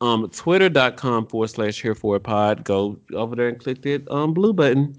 [0.00, 2.64] Um twitter.com forward slash here for a pod.
[2.64, 4.96] Go over there and click that um blue button.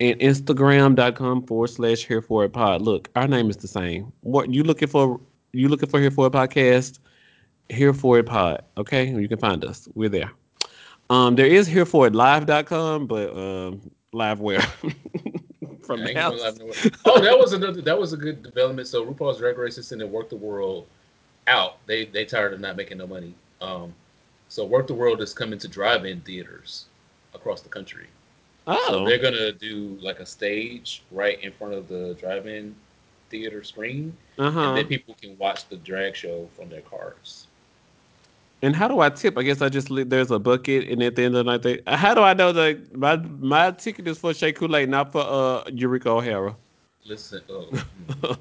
[0.00, 2.82] And instagram.com forward slash here for a pod.
[2.82, 4.12] Look our name is the same.
[4.20, 5.20] What you looking for
[5.52, 6.98] you looking for here for a podcast
[7.68, 10.30] here for a pod okay you can find us we're there
[11.10, 13.80] um there is here for it live.com but um
[14.12, 14.60] live where
[15.88, 16.74] from the house going live nowhere.
[17.06, 17.80] Oh, that was another.
[17.80, 18.86] That was a good development.
[18.86, 20.86] So RuPaul's Drag Race is sending Werq the World
[21.48, 21.78] out.
[21.86, 23.34] They they tired of not making no money.
[23.60, 23.94] Um,
[24.48, 26.84] so Werq the World is coming to drive-in theaters
[27.34, 28.06] across the country.
[28.66, 32.74] So oh they're gonna do like a stage right in front of the drive-in
[33.30, 37.46] theater screen, uh-huh and then people can watch the drag show from their cars.
[38.62, 41.22] and how do i tip i guess i just there's a bucket and at the
[41.22, 44.34] end of the night they how do i know that my my ticket is for
[44.34, 46.54] Shea Coulee, not for uh eureka o'hara
[47.04, 48.36] Listen, oh, mm.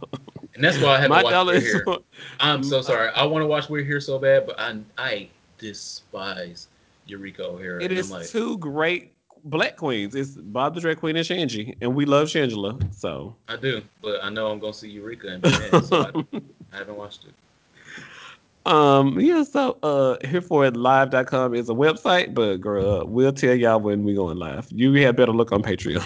[0.55, 1.81] and that's why I haven't my watched dollar We're is Here.
[1.85, 1.99] for-
[2.41, 3.09] I'm so sorry.
[3.15, 6.68] I want to watch We're Here so bad, but I I despise
[7.05, 7.81] Eureka O'Hara.
[7.81, 9.14] it I'm like, two great
[9.49, 13.56] black queens it's bob the drag queen and shanji and we love shangela so I
[13.56, 15.49] do, but I know I'm gonna see Eureka and be
[15.82, 16.02] so
[16.32, 16.38] I,
[16.74, 17.34] I haven't watched it.
[18.65, 23.32] Um, yeah, so uh here for it live.com is a website, but girl, uh, we'll
[23.32, 24.68] tell y'all when we going live.
[24.72, 26.06] You had better look on Patreon.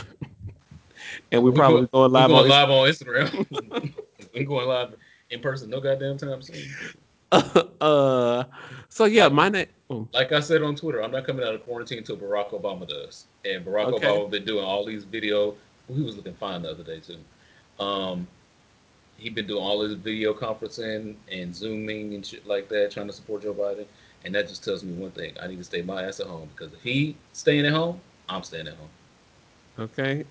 [1.32, 3.94] and we're We probably go- going live going on live on Instagram.
[4.36, 4.94] We're going live
[5.32, 5.70] in person.
[5.72, 6.64] No goddamn time soon.
[7.82, 8.44] uh
[8.92, 11.56] so yeah, Like- my name oh, Like I said on Twitter, I'm not coming out
[11.56, 13.26] of quarantine until Barack Obama does.
[13.44, 14.06] And Barack Okay.
[14.06, 15.56] Obama been doing all these video.
[15.88, 17.18] He was looking fine the other day too.
[17.84, 18.28] Um,
[19.18, 23.14] he been doing all his video conferencing and zooming and shit like that, trying to
[23.14, 23.86] support Joe Biden.
[24.24, 26.50] And that just tells me one thing: I need to stay my ass at home
[26.56, 28.00] because if he staying at home,
[28.30, 28.90] I'm staying at home.
[29.80, 30.26] okay.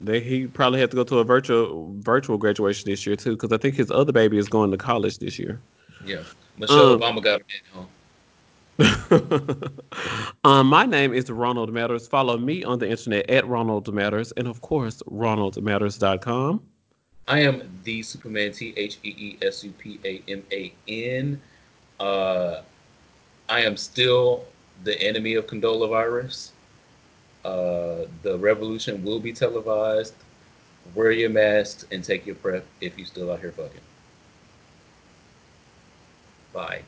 [0.00, 3.50] They, he probably had to go to a virtual virtual graduation this year too, because
[3.52, 5.60] I think his other baby is going to college this year.
[6.04, 6.22] Yeah,
[6.58, 7.88] Michelle Um, Obama got me at home.
[10.44, 12.06] um, my name is Ronald Matters.
[12.06, 16.62] Follow me on the internet at Ronald Matters, and of course, RonaldMatters.com.
[17.28, 21.40] I am the Superman, T H E E S U P A M A N.
[21.98, 22.60] Uh,
[23.48, 24.44] I am still
[24.84, 26.52] the enemy of Condola virus.
[27.44, 30.14] Uh, the revolution will be televised.
[30.94, 33.80] Wear your masks and take your PrEP if you still out here fucking.
[36.56, 36.86] Bye.